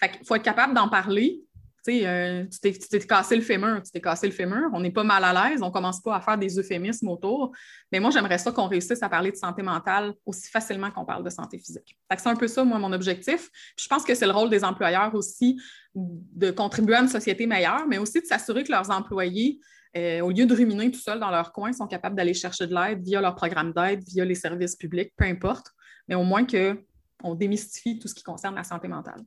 Fait 0.00 0.18
faut 0.26 0.34
être 0.34 0.42
capable 0.42 0.74
d'en 0.74 0.88
parler. 0.88 1.40
Euh, 1.88 2.44
tu 2.46 2.60
t'es 2.60 3.00
cassé 3.00 3.34
le 3.36 3.42
fémur, 3.42 3.82
tu 3.82 3.90
t'es 3.90 4.00
cassé 4.00 4.26
le 4.26 4.32
fémur, 4.32 4.70
on 4.72 4.80
n'est 4.80 4.90
pas 4.92 5.04
mal 5.04 5.24
à 5.24 5.32
l'aise, 5.32 5.62
on 5.62 5.66
ne 5.66 5.72
commence 5.72 6.00
pas 6.00 6.16
à 6.16 6.20
faire 6.20 6.38
des 6.38 6.58
euphémismes 6.58 7.08
autour. 7.08 7.52
Mais 7.90 7.98
moi, 7.98 8.10
j'aimerais 8.10 8.38
ça 8.38 8.52
qu'on 8.52 8.68
réussisse 8.68 9.02
à 9.02 9.08
parler 9.08 9.32
de 9.32 9.36
santé 9.36 9.62
mentale 9.62 10.14
aussi 10.24 10.48
facilement 10.50 10.90
qu'on 10.90 11.04
parle 11.04 11.24
de 11.24 11.30
santé 11.30 11.58
physique. 11.58 11.98
C'est 12.16 12.28
un 12.28 12.36
peu 12.36 12.46
ça, 12.46 12.64
moi, 12.64 12.78
mon 12.78 12.92
objectif. 12.92 13.50
je 13.76 13.86
pense 13.88 14.04
que 14.04 14.14
c'est 14.14 14.26
le 14.26 14.32
rôle 14.32 14.50
des 14.50 14.64
employeurs 14.64 15.14
aussi 15.14 15.60
de 15.94 16.50
contribuer 16.50 16.94
à 16.94 17.00
une 17.00 17.08
société 17.08 17.46
meilleure, 17.46 17.86
mais 17.88 17.98
aussi 17.98 18.20
de 18.20 18.26
s'assurer 18.26 18.64
que 18.64 18.70
leurs 18.70 18.90
employés, 18.90 19.60
euh, 19.96 20.20
au 20.20 20.30
lieu 20.30 20.46
de 20.46 20.54
ruminer 20.54 20.90
tout 20.90 21.00
seul 21.00 21.18
dans 21.18 21.30
leur 21.30 21.52
coin, 21.52 21.72
sont 21.72 21.86
capables 21.86 22.16
d'aller 22.16 22.34
chercher 22.34 22.66
de 22.66 22.74
l'aide 22.74 23.02
via 23.02 23.20
leur 23.20 23.34
programme 23.34 23.72
d'aide, 23.72 24.02
via 24.06 24.24
les 24.24 24.34
services 24.34 24.76
publics, 24.76 25.12
peu 25.16 25.24
importe, 25.24 25.66
mais 26.08 26.14
au 26.14 26.24
moins 26.24 26.46
qu'on 26.46 27.34
démystifie 27.34 27.98
tout 27.98 28.08
ce 28.08 28.14
qui 28.14 28.22
concerne 28.22 28.54
la 28.54 28.64
santé 28.64 28.88
mentale. 28.88 29.22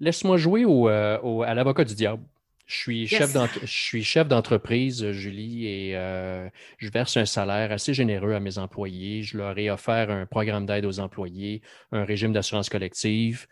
Laisse-moi 0.00 0.38
jouer 0.38 0.64
euh, 0.66 1.40
à 1.42 1.54
l'avocat 1.54 1.84
du 1.84 1.94
diable. 1.94 2.22
Je 2.66 2.76
suis, 2.76 3.06
chef 4.02 4.28
d'entreprise, 4.28 5.10
Julie, 5.10 5.66
et 5.66 5.96
euh, 5.96 6.48
je 6.78 6.88
verse 6.88 7.16
un 7.16 7.26
salaire 7.26 7.72
assez 7.72 7.94
généreux 7.94 8.32
à 8.32 8.38
mes 8.38 8.58
employés. 8.58 9.24
Je 9.24 9.36
leur 9.36 9.58
ai 9.58 9.70
offert 9.70 10.08
un 10.08 10.24
programme 10.24 10.66
d'aide 10.66 10.84
aux 10.84 11.00
employés, 11.00 11.62
un 11.90 12.04
régime 12.04 12.32
d'assurance 12.32 12.68
collective. 12.68 13.48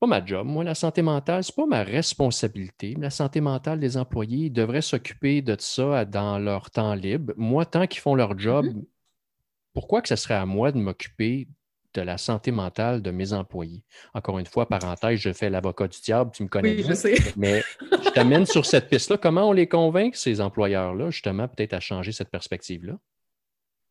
Pas 0.00 0.06
ma 0.06 0.24
job. 0.24 0.46
Moi, 0.46 0.64
la 0.64 0.74
santé 0.74 1.02
mentale, 1.02 1.44
ce 1.44 1.52
n'est 1.52 1.56
pas 1.56 1.66
ma 1.66 1.82
responsabilité. 1.82 2.94
La 2.98 3.10
santé 3.10 3.42
mentale 3.42 3.80
des 3.80 3.98
employés, 3.98 4.46
ils 4.46 4.52
devraient 4.52 4.80
s'occuper 4.80 5.42
de 5.42 5.54
ça 5.58 6.06
dans 6.06 6.38
leur 6.38 6.70
temps 6.70 6.94
libre. 6.94 7.34
Moi, 7.36 7.66
tant 7.66 7.86
qu'ils 7.86 8.00
font 8.00 8.14
leur 8.14 8.38
job, 8.38 8.64
mm-hmm. 8.64 8.84
pourquoi 9.74 10.00
que 10.00 10.08
ce 10.08 10.16
serait 10.16 10.34
à 10.34 10.46
moi 10.46 10.72
de 10.72 10.78
m'occuper 10.78 11.48
de 11.94 12.02
la 12.02 12.18
santé 12.18 12.50
mentale 12.50 13.02
de 13.02 13.10
mes 13.10 13.32
employés. 13.32 13.82
Encore 14.12 14.38
une 14.38 14.46
fois, 14.46 14.68
parenthèse, 14.68 15.18
je 15.18 15.32
fais 15.32 15.48
l'avocat 15.48 15.88
du 15.88 16.00
diable, 16.00 16.30
tu 16.34 16.42
me 16.42 16.48
connais 16.48 16.76
oui, 16.76 16.84
Je 16.86 16.94
sais. 16.94 17.14
Mais 17.36 17.62
je 17.80 18.10
t'amène 18.10 18.46
sur 18.46 18.66
cette 18.66 18.88
piste-là. 18.88 19.16
Comment 19.16 19.48
on 19.48 19.52
les 19.52 19.68
convainc, 19.68 20.16
ces 20.16 20.40
employeurs-là, 20.40 21.10
justement, 21.10 21.48
peut-être 21.48 21.72
à 21.72 21.80
changer 21.80 22.12
cette 22.12 22.30
perspective-là? 22.30 22.94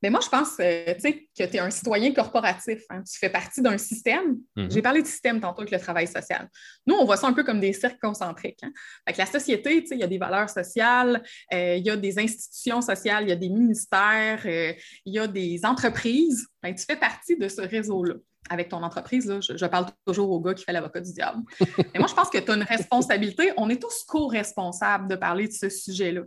Mais 0.03 0.09
moi, 0.09 0.19
je 0.21 0.27
pense 0.27 0.59
euh, 0.59 0.93
que 0.93 1.45
tu 1.45 1.55
es 1.55 1.59
un 1.59 1.69
citoyen 1.69 2.13
corporatif. 2.13 2.81
Hein. 2.89 3.03
Tu 3.09 3.17
fais 3.17 3.29
partie 3.29 3.61
d'un 3.61 3.77
système. 3.77 4.37
Mhm. 4.57 4.69
J'ai 4.69 4.81
parlé 4.81 5.01
de 5.01 5.07
système 5.07 5.39
tantôt 5.39 5.61
avec 5.61 5.71
le 5.71 5.79
travail 5.79 6.07
social. 6.07 6.49
Nous, 6.85 6.93
on 6.93 7.05
voit 7.05 7.15
ça 7.15 7.27
un 7.27 7.31
peu 7.31 7.45
comme 7.45 7.61
des 7.61 7.71
cercles 7.71 7.99
concentriques. 8.01 8.59
Hein. 8.63 8.73
la 9.17 9.25
société, 9.25 9.85
il 9.89 9.97
y 9.97 10.03
a 10.03 10.07
des 10.07 10.17
valeurs 10.17 10.49
sociales, 10.49 11.23
euh, 11.53 11.75
il 11.77 11.85
y 11.85 11.89
a 11.89 11.95
des 11.95 12.19
institutions 12.19 12.81
sociales, 12.81 13.23
il 13.23 13.29
y 13.29 13.31
a 13.31 13.37
des 13.37 13.47
ministères, 13.47 14.41
euh, 14.45 14.73
il 15.05 15.13
y 15.13 15.19
a 15.19 15.27
des 15.27 15.61
entreprises. 15.63 16.47
Ben, 16.61 16.75
tu 16.75 16.83
fais 16.83 16.97
partie 16.97 17.37
de 17.37 17.47
ce 17.47 17.61
réseau-là 17.61 18.15
avec 18.49 18.69
ton 18.69 18.83
entreprise, 18.83 19.33
je, 19.39 19.65
parle 19.67 19.85
toujours 20.05 20.29
au 20.29 20.39
gars 20.41 20.53
qui 20.53 20.65
fait 20.65 20.73
l'avocat 20.73 20.99
du 20.99 21.13
diable. 21.13 21.41
Mais 21.93 21.99
moi, 21.99 22.07
je 22.07 22.13
pense 22.13 22.29
que 22.29 22.37
tu 22.37 22.51
as 22.51 22.55
une 22.55 22.63
responsabilité. 22.63 23.53
On 23.55 23.69
est 23.69 23.81
tous 23.81 24.03
co-responsables 24.03 25.07
de 25.07 25.15
parler 25.15 25.47
de 25.47 25.53
ce 25.53 25.69
sujet-là 25.69 26.23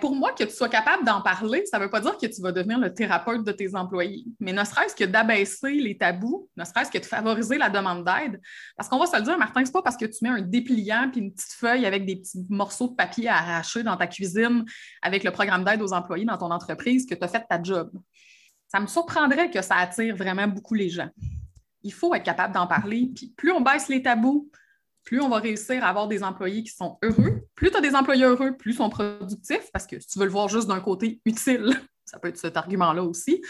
pour 0.00 0.14
moi, 0.14 0.32
que 0.32 0.44
tu 0.44 0.50
sois 0.50 0.68
capable 0.68 1.04
d'en 1.04 1.20
parler, 1.20 1.64
ça 1.66 1.78
ne 1.78 1.84
veut 1.84 1.90
pas 1.90 2.00
dire 2.00 2.16
que 2.16 2.26
tu 2.26 2.40
vas 2.40 2.52
devenir 2.52 2.78
le 2.78 2.92
thérapeute 2.92 3.44
de 3.44 3.52
tes 3.52 3.74
employés, 3.74 4.24
mais 4.40 4.52
ne 4.52 4.64
serait-ce 4.64 4.94
que 4.94 5.04
d'abaisser 5.04 5.72
les 5.72 5.96
tabous, 5.96 6.48
ne 6.56 6.64
serait-ce 6.64 6.90
que 6.90 6.98
de 6.98 7.04
favoriser 7.04 7.58
la 7.58 7.70
demande 7.70 8.04
d'aide. 8.04 8.40
Parce 8.76 8.88
qu'on 8.88 8.98
va 8.98 9.06
se 9.06 9.16
le 9.16 9.22
dire, 9.22 9.38
Martin, 9.38 9.64
ce 9.64 9.68
n'est 9.68 9.72
pas 9.72 9.82
parce 9.82 9.96
que 9.96 10.06
tu 10.06 10.18
mets 10.22 10.30
un 10.30 10.40
dépliant 10.40 11.10
puis 11.10 11.20
une 11.20 11.32
petite 11.32 11.52
feuille 11.52 11.86
avec 11.86 12.06
des 12.06 12.16
petits 12.16 12.44
morceaux 12.48 12.88
de 12.88 12.94
papier 12.94 13.28
à 13.28 13.36
arracher 13.36 13.82
dans 13.82 13.96
ta 13.96 14.06
cuisine 14.06 14.64
avec 15.02 15.24
le 15.24 15.30
programme 15.30 15.64
d'aide 15.64 15.82
aux 15.82 15.92
employés 15.92 16.24
dans 16.24 16.38
ton 16.38 16.50
entreprise 16.50 17.06
que 17.06 17.14
tu 17.14 17.24
as 17.24 17.28
fait 17.28 17.44
ta 17.48 17.62
job. 17.62 17.90
Ça 18.68 18.80
me 18.80 18.86
surprendrait 18.86 19.50
que 19.50 19.62
ça 19.62 19.76
attire 19.76 20.16
vraiment 20.16 20.48
beaucoup 20.48 20.74
les 20.74 20.88
gens. 20.88 21.08
Il 21.82 21.92
faut 21.92 22.14
être 22.14 22.24
capable 22.24 22.54
d'en 22.54 22.66
parler, 22.66 23.10
puis 23.14 23.32
plus 23.36 23.52
on 23.52 23.60
baisse 23.60 23.88
les 23.88 24.02
tabous, 24.02 24.50
plus 25.04 25.20
on 25.20 25.28
va 25.28 25.38
réussir 25.38 25.84
à 25.84 25.88
avoir 25.88 26.08
des 26.08 26.22
employés 26.22 26.62
qui 26.62 26.72
sont 26.72 26.98
heureux. 27.02 27.42
Plus 27.54 27.70
tu 27.70 27.76
as 27.76 27.80
des 27.80 27.94
employés 27.94 28.24
heureux, 28.24 28.56
plus 28.56 28.72
ils 28.72 28.76
sont 28.76 28.88
productifs, 28.88 29.70
parce 29.72 29.86
que 29.86 30.00
si 30.00 30.06
tu 30.06 30.18
veux 30.18 30.24
le 30.24 30.30
voir 30.30 30.48
juste 30.48 30.68
d'un 30.68 30.80
côté 30.80 31.20
utile, 31.24 31.78
ça 32.04 32.18
peut 32.18 32.28
être 32.28 32.38
cet 32.38 32.56
argument-là 32.56 33.02
aussi. 33.02 33.42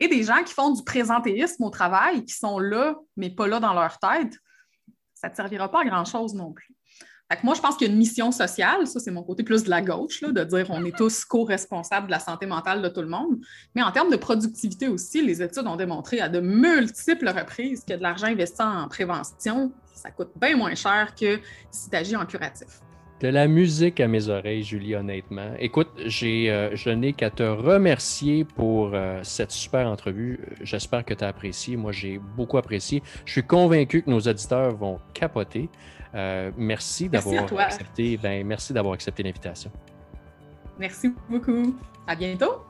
Et 0.00 0.08
des 0.08 0.22
gens 0.24 0.42
qui 0.42 0.52
font 0.52 0.70
du 0.70 0.82
présentéisme 0.82 1.62
au 1.62 1.70
travail, 1.70 2.24
qui 2.24 2.34
sont 2.34 2.58
là, 2.58 2.96
mais 3.16 3.30
pas 3.30 3.46
là 3.46 3.60
dans 3.60 3.74
leur 3.74 3.98
tête, 3.98 4.34
ça 5.14 5.28
ne 5.28 5.32
te 5.32 5.36
servira 5.36 5.70
pas 5.70 5.82
à 5.82 5.84
grand-chose 5.84 6.34
non 6.34 6.52
plus. 6.52 6.73
Moi, 7.42 7.54
je 7.54 7.60
pense 7.60 7.76
qu'il 7.76 7.86
y 7.86 7.90
a 7.90 7.92
une 7.92 7.98
mission 7.98 8.30
sociale, 8.30 8.86
ça 8.86 9.00
c'est 9.00 9.10
mon 9.10 9.22
côté 9.22 9.42
plus 9.42 9.64
de 9.64 9.70
la 9.70 9.80
gauche, 9.80 10.22
de 10.22 10.44
dire 10.44 10.66
on 10.70 10.84
est 10.84 10.96
tous 10.96 11.24
co-responsables 11.24 12.06
de 12.06 12.12
la 12.12 12.20
santé 12.20 12.46
mentale 12.46 12.82
de 12.82 12.88
tout 12.88 13.02
le 13.02 13.08
monde. 13.08 13.38
Mais 13.74 13.82
en 13.82 13.90
termes 13.90 14.10
de 14.10 14.16
productivité 14.16 14.88
aussi, 14.88 15.22
les 15.22 15.42
études 15.42 15.66
ont 15.66 15.76
démontré 15.76 16.20
à 16.20 16.28
de 16.28 16.40
multiples 16.40 17.28
reprises 17.28 17.84
que 17.84 17.94
de 17.94 18.02
l'argent 18.02 18.26
investi 18.26 18.62
en 18.62 18.88
prévention, 18.88 19.72
ça 19.94 20.10
coûte 20.10 20.30
bien 20.36 20.56
moins 20.56 20.74
cher 20.74 21.14
que 21.18 21.40
si 21.70 21.88
tu 21.88 21.96
agis 21.96 22.16
en 22.16 22.26
curatif. 22.26 22.80
De 23.20 23.28
la 23.28 23.46
musique 23.46 24.00
à 24.00 24.08
mes 24.08 24.28
oreilles, 24.28 24.64
Julie, 24.64 24.94
honnêtement. 24.96 25.54
Écoute, 25.58 25.88
euh, 25.98 26.70
je 26.74 26.90
n'ai 26.90 27.12
qu'à 27.12 27.30
te 27.30 27.44
remercier 27.44 28.44
pour 28.44 28.90
euh, 28.92 29.20
cette 29.22 29.52
super 29.52 29.86
entrevue. 29.86 30.40
J'espère 30.60 31.04
que 31.04 31.14
tu 31.14 31.24
as 31.24 31.28
apprécié. 31.28 31.76
Moi, 31.76 31.92
j'ai 31.92 32.18
beaucoup 32.18 32.58
apprécié. 32.58 33.02
Je 33.24 33.32
suis 33.32 33.42
convaincu 33.42 34.02
que 34.02 34.10
nos 34.10 34.20
auditeurs 34.20 34.76
vont 34.76 34.98
capoter. 35.14 35.70
Euh, 36.14 36.50
merci 36.56 37.08
d'avoir 37.08 37.52
accepté. 37.58 38.16
Ben, 38.16 38.46
merci 38.46 38.72
d'avoir 38.72 38.94
accepté 38.94 39.22
l'invitation. 39.22 39.70
Merci 40.78 41.12
beaucoup. 41.28 41.76
À 42.06 42.14
bientôt. 42.14 42.64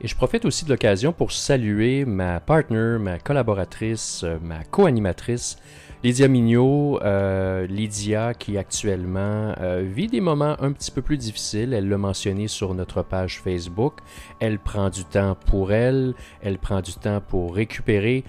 Et 0.00 0.08
je 0.08 0.16
profite 0.16 0.46
aussi 0.46 0.64
de 0.64 0.70
l'occasion 0.70 1.12
pour 1.12 1.32
saluer 1.32 2.06
ma 2.06 2.40
partner, 2.40 2.96
ma 2.98 3.18
collaboratrice, 3.18 4.24
ma 4.40 4.64
co-animatrice, 4.64 5.58
Lydia 6.06 6.28
Mignot. 6.28 7.00
Euh, 7.02 7.66
Lydia 7.66 8.32
qui 8.32 8.58
actuellement 8.58 9.56
euh, 9.60 9.82
vit 9.84 10.06
des 10.06 10.20
moments 10.20 10.54
un 10.60 10.70
petit 10.70 10.92
peu 10.92 11.02
plus 11.02 11.16
difficiles. 11.16 11.74
Elle 11.74 11.88
l'a 11.88 11.98
mentionné 11.98 12.46
sur 12.46 12.74
notre 12.74 13.02
page 13.02 13.40
Facebook. 13.40 13.94
Elle 14.38 14.60
prend 14.60 14.88
du 14.88 15.04
temps 15.04 15.36
pour 15.46 15.72
elle. 15.72 16.14
Elle 16.42 16.58
prend 16.58 16.80
du 16.80 16.92
temps 16.92 17.20
pour 17.20 17.56
récupérer. 17.56 18.22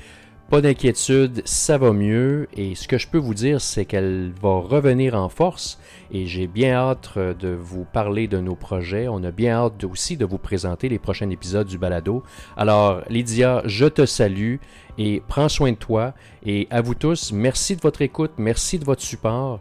Pas 0.50 0.62
d'inquiétude, 0.62 1.42
ça 1.44 1.78
va 1.78 1.92
mieux 1.92 2.48
et 2.54 2.74
ce 2.74 2.88
que 2.88 2.98
je 2.98 3.10
peux 3.10 3.18
vous 3.18 3.34
dire, 3.34 3.60
c'est 3.60 3.84
qu'elle 3.84 4.32
va 4.42 4.60
revenir 4.60 5.14
en 5.14 5.28
force 5.28 5.78
et 6.10 6.26
j'ai 6.26 6.48
bien 6.48 6.74
hâte 6.74 7.10
euh, 7.18 7.34
de 7.34 7.50
vous 7.50 7.84
parler 7.84 8.30
de 8.30 8.40
nos 8.40 8.56
projets. 8.56 9.10
On 9.10 9.26
a 9.26 9.32
bien 9.32 9.56
hâte 9.58 9.84
aussi 9.84 10.16
de 10.16 10.24
vous 10.24 10.38
présenter 10.38 10.88
les 10.88 11.00
prochains 11.00 11.30
épisodes 11.32 11.68
du 11.68 11.78
balado. 11.78 12.24
Alors, 12.56 13.02
Lydia, 13.10 13.62
je 13.66 13.88
te 13.88 14.06
salue 14.06 14.56
et 14.98 15.22
prends 15.28 15.50
soin 15.50 15.74
de 15.74 15.78
toi 15.78 16.14
et 16.46 16.70
à 16.70 16.80
vous 16.80 16.96
tous, 16.96 17.34
merci 17.34 17.76
de 17.76 17.82
votre 17.82 18.02
écoute, 18.02 18.32
merci 18.38 18.80
de 18.80 18.86
votre 18.86 19.02
support 19.02 19.60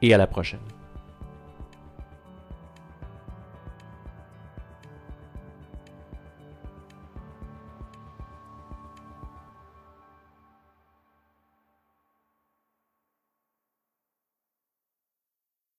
et 0.00 0.14
à 0.14 0.16
la 0.16 0.26
prochaine. 0.26 0.71